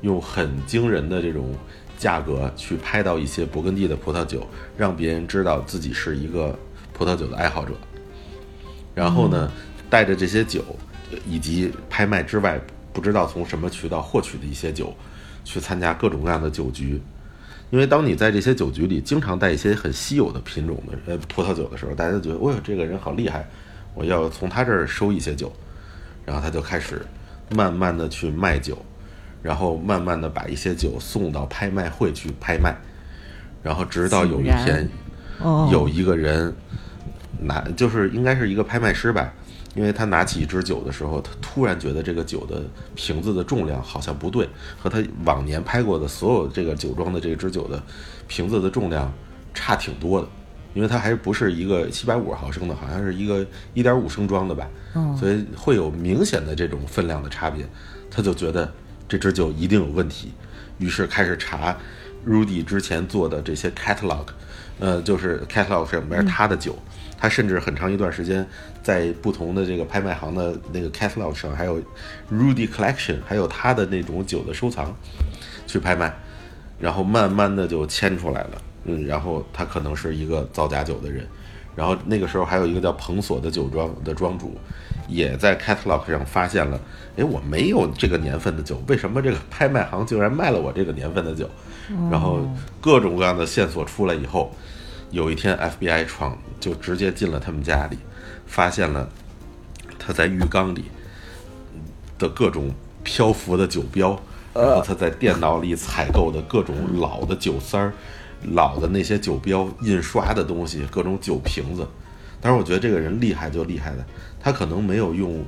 [0.00, 1.54] 用很惊人的这种
[1.96, 4.46] 价格去拍到一些勃艮第的葡萄酒，
[4.76, 6.58] 让别人知道自己是一个
[6.92, 7.72] 葡萄酒的爱好者。
[8.94, 9.50] 然后呢，
[9.90, 10.64] 带着这些酒，
[11.26, 12.60] 以及拍卖之外
[12.92, 14.94] 不知道从什么渠道获取的一些酒，
[15.44, 17.00] 去参加各种各样的酒局。
[17.70, 23.48] 因为当你在这些酒局里经常带一些很稀有的品种的呃葡萄酒的时候，大家就觉得，哦哟，这个人好厉害，
[23.94, 25.52] 我要从他这儿收一些酒。
[26.24, 27.06] 然后他就开始
[27.50, 28.76] 慢慢的去卖酒，
[29.46, 32.76] 然后慢慢的把一些酒送到拍卖会去拍卖，
[33.62, 34.88] 然后直到有一天，
[35.38, 36.52] 哦，有一个人
[37.38, 39.32] 拿，就是应该是一个拍卖师吧，
[39.76, 42.64] 因为他拿起一支酒的时候，他突然觉得这个酒的
[42.96, 47.80] 瓶子的重量好像不对，和他往年拍过的所有这个酒庄的这支酒的
[48.26, 49.12] 瓶子的重量
[49.54, 50.26] 差挺多的。
[50.74, 57.66] 因为它还不是一个七百五十毫升的，好像是一个一点五升装的吧，哦所以会有明显的这种分量的差别。
[58.10, 58.70] 他就觉得
[59.08, 60.32] 这支酒一定有问题，
[60.78, 61.76] 于是开始查
[62.26, 64.26] Rudy 之前做的这些 catalog，
[64.78, 66.76] 呃，就是 catalog 上面他的酒，
[67.16, 68.46] 他甚至很长一段时间
[68.82, 71.80] 在不同的这个拍卖行的那个 catalog 上，还有
[72.32, 74.94] Rudy collection，还有他的那种酒的收藏
[75.66, 76.12] 去拍卖，
[76.80, 81.26] 然后慢慢的就牵出来了，嗯，然后他可能是一个造假酒的人，
[81.76, 84.58] 然后那个时候还有一个叫彭索的酒庄的庄主，
[85.08, 86.80] 也在 catalog 上发现了，
[87.16, 91.48] 哎，我没有这个年份的酒，为什么这个拍卖行竟然卖了我这个年份的酒？
[92.10, 92.40] 然后
[92.80, 94.52] 各种各样的线索出来以后，
[95.10, 97.96] 有一天 FBI 闯就直接进了他们家里，
[98.46, 99.08] 发现了
[99.98, 100.86] 他在浴缸里
[102.18, 102.72] 的各种
[103.04, 104.20] 漂浮的酒标，
[104.52, 107.92] 然后他在电脑里采购的各种老的酒塞儿、
[108.50, 111.86] 老的那些酒标、印刷的东西、各种酒瓶子。
[112.40, 114.04] 当然，我觉得这个人厉害就厉害的，
[114.46, 115.44] 他可能没有用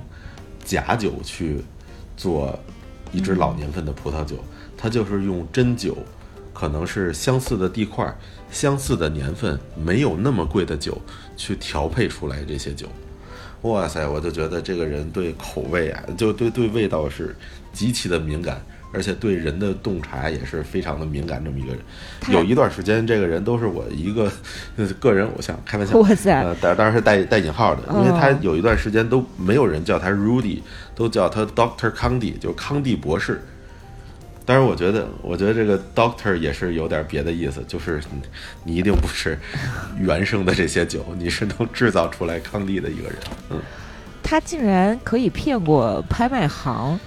[0.65, 1.63] 假酒去
[2.17, 2.59] 做
[3.13, 4.43] 一支老年份的葡萄酒，
[4.77, 5.97] 他就是用真酒，
[6.53, 8.13] 可能是相似的地块、
[8.51, 11.01] 相似的年份，没有那么贵的酒
[11.37, 12.89] 去调配出来这些酒。
[13.63, 17.37] 哇塞，我就觉得这个人对口味啊，就对对味道是
[17.73, 18.61] 极其的敏感，
[18.93, 21.45] 而且对人的洞察也是非常的敏感。
[21.45, 21.81] 这么一个人，
[22.29, 24.31] 有一段时间，这个人都是我一个
[24.77, 25.97] 呃个人偶像，开玩笑。
[26.01, 30.61] 哇塞呃，当当然是带带引号的，因为他有一段时间都没有人叫他 Rudy，
[30.95, 33.43] 都叫他 Doctor 康蒂，就是康蒂博士。
[34.45, 38.23] 当然，我觉得，我觉得这个 Doctor 也是有点别的意思，就是你
[38.65, 39.39] 你一定不是
[39.99, 43.19] 原生的这些酒，你是能制造出来康帝的一个人。
[43.51, 43.61] 嗯，
[44.23, 46.99] 他竟然可以骗过拍卖行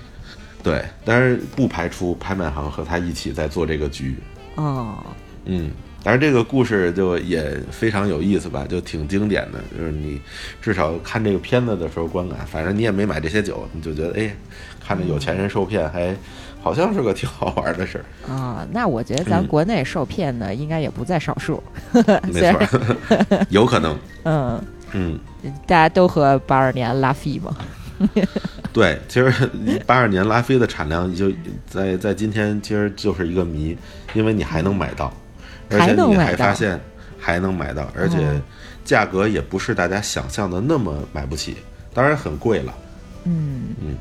[0.64, 4.16] 对，但是不排除拍卖行和他一起在做这个局。
[4.56, 4.98] 哦，
[5.46, 5.72] 嗯，
[6.04, 9.60] 但是这个故事就也非常有意思吧，就挺经典的。
[9.78, 10.22] 就是你
[10.62, 14.36] 至少看这个片子的时候观感，反正你也没买这些酒，你就觉得哎，
[14.80, 16.16] 看着有钱人受骗，还
[16.62, 18.32] 好像是个挺好玩的事儿。
[18.32, 21.64] 啊，那我觉得咱嗯国内受骗的应该也不在少数。
[22.32, 23.98] 没错儿， 有可能。
[24.26, 25.20] 嗯，嗯，
[25.66, 27.56] 大家都喝八二年拉菲嘛。
[28.74, 29.50] 对，其实
[29.86, 31.32] 八二年拉菲的产量就
[31.70, 33.78] 在在今天其实就是一个谜，
[34.14, 35.14] 因为你还能买到，
[35.70, 36.80] 而且你还发现
[37.20, 38.42] 还能买到，而且哦
[38.84, 41.58] 价格也不是大家想象的那么买不起，
[41.94, 42.74] 当然很贵了，
[43.26, 43.96] 嗯嗯，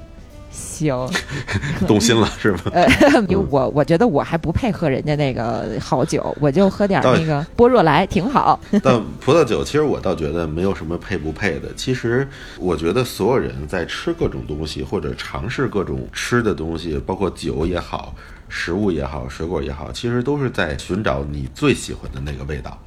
[0.60, 0.94] 行，
[1.88, 2.60] 动心了是吗？
[2.72, 2.86] 呃，
[3.26, 8.60] 因为我我觉得我还不配喝人家那个好酒，我就喝点倒那个波若莱挺好。
[8.84, 11.68] 但葡萄酒其实我倒觉得没有什么配不配的。
[11.74, 12.28] 其实
[12.58, 18.14] 我觉得所有人在吃各种东西或者尝试各种吃的东西，包括酒也好、
[18.48, 22.78] 食物也好、水果也好，其实都是在寻找你最喜欢的那个味道。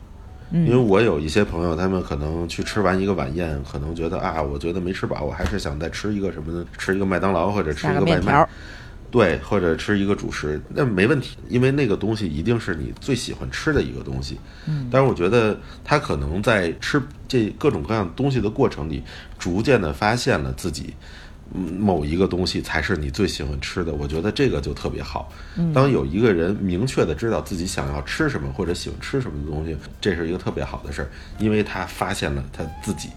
[0.53, 6.63] 因为我有一些朋友，他们可能去吃完一个晚宴，可能觉得啊，我觉得没吃饱，我还是想再吃一个什么呢？
[6.77, 8.47] 吃一个麦当劳或者吃一个外卖
[9.09, 14.39] 对，或者吃一个主食，那没问题，因为那个东西一定是你最喜欢吃的一个东西。
[14.67, 19.03] 嗯，但是我觉得他可能在吃这各种各样东西的过程里，
[19.37, 20.93] 逐渐的发现了自己。
[21.51, 25.31] 某一个东西才是你最喜欢吃的，我觉得这个就特别好。
[25.73, 33.09] 当有一个人明确的知道自己想要吃什么或者喜欢吃什么的东西，这是一个特别好的事儿，因为他发现了他自己。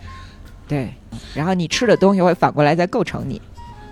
[0.68, 0.92] 对，
[1.34, 3.40] 然后你吃的东西会反过来再构成你。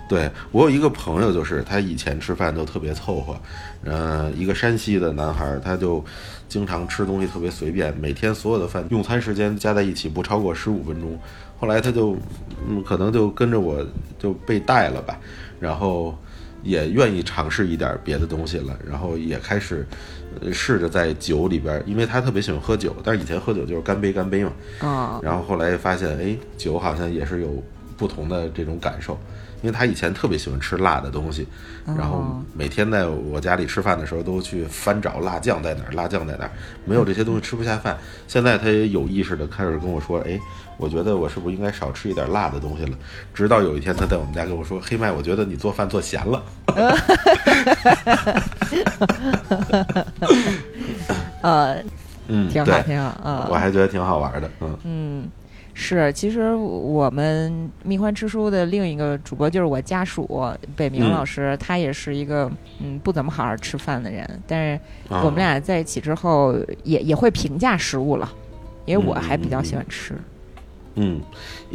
[0.07, 3.35] 对我有一个朋友，就是他以前吃饭都特别凑合，
[3.83, 6.03] 呃，一个山西的男孩儿，他就
[6.47, 11.17] 经常吃东西特别随便，每天所有的饭用餐时间加在一起不超过十五分钟。
[11.57, 12.15] 后来他就，
[12.67, 13.83] 嗯，可能就跟着我
[14.19, 15.17] 就被带了吧，
[15.59, 16.15] 然后
[16.63, 19.87] 也愿意尝试一点别的东西了，然后也开始
[20.41, 24.51] 呃试着在酒里边儿，因为他特别喜欢喝酒，但是以前喝酒就是干杯干杯嘛，
[24.81, 27.63] 啊，然后后来发现，哎，酒好像也是有
[27.95, 29.17] 不同的这种感受，
[29.65, 31.47] 因为他以前特别喜欢吃辣的东西，
[31.97, 32.23] 然后
[32.53, 36.51] 每天在我家里吃饭的时候都去翻找辣酱在哪儿，辣酱在哪儿，
[36.85, 37.97] 没有这些东西吃不下饭。
[38.27, 40.39] 现在他也有意识的开始跟我说，哎，
[40.77, 42.95] 我觉得我是不是应该少吃一点辣的东西了？
[43.33, 46.43] 直到有一天他在我们家跟我说，黑麦，我觉得你做饭做咸了。
[51.41, 51.83] 呃，
[52.27, 53.47] 嗯，挺好，对，挺好啊。
[53.49, 55.27] 我还觉得挺好玩的，嗯嗯，
[55.77, 61.11] 是，其实我们蜜獾吃书的另一个主播就是我家属北明嗯。
[61.11, 62.49] 老师，他也是一个
[62.81, 64.81] 嗯不怎么好好吃饭的人，但是
[65.13, 65.21] 啊。
[65.23, 68.33] 我们俩在一起之后也也会评价食物了，
[68.85, 69.65] 因为我嗯还比较嗯。
[69.65, 70.15] 喜欢吃。
[70.95, 71.21] 嗯，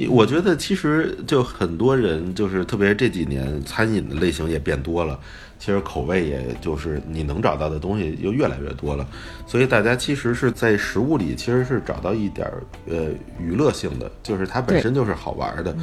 [0.08, 5.20] 我觉得其实就很多人，就是特别这几年餐饮的类型也变多了，
[5.60, 9.06] 其实口味也就是你能找到的东西又越来越多了。
[9.46, 15.76] 所以大家其实是在食物里其实是找到一点儿呃娱乐性的，就是它本身就是好玩的。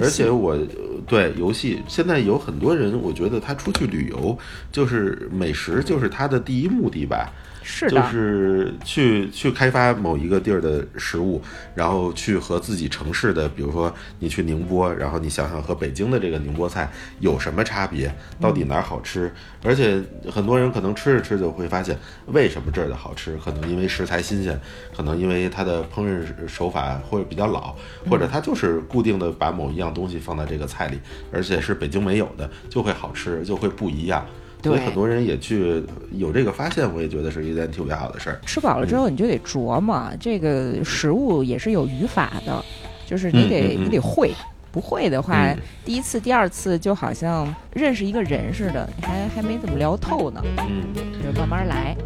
[0.00, 0.58] 而且我
[1.06, 4.36] 对游戏，现在有很多人，我觉得他出去旅游，
[4.72, 7.32] 就是美食就是他的第一目的吧。
[7.32, 11.40] 就是的，是去去开发某一个地儿的食物，
[11.74, 19.32] 然后去和自己城市的，比如说你去宁波，然后你想想和北京的这个宁波菜有什么差别，到底哪儿好吃？
[19.62, 21.96] 而且很多人可能吃着吃着会发现，
[22.26, 23.36] 为什么这儿的好吃？
[23.36, 24.58] 可能因为食材新鲜，
[24.96, 27.74] 可能因为它的烹饪手法或者比较老，
[28.08, 30.98] 或者它就是固定的把某一样东西放在这个菜里，
[31.32, 34.26] 而且是北京没有的，就会好吃，就会不一样。
[34.62, 35.82] 所以对很多人也去
[36.12, 38.40] 有这个发现，我也觉得是一件特别好的事儿。
[38.46, 42.64] 吃饱了之后你就得琢磨，这个食物也是有语法的，
[43.06, 44.32] 就是你得、嗯嗯嗯你得会。
[44.72, 50.84] 不会的话，嗯第一次、第二次就好像认识一个人似的，你还还没怎么聊透呢，嗯。
[51.20, 51.96] 就慢慢来。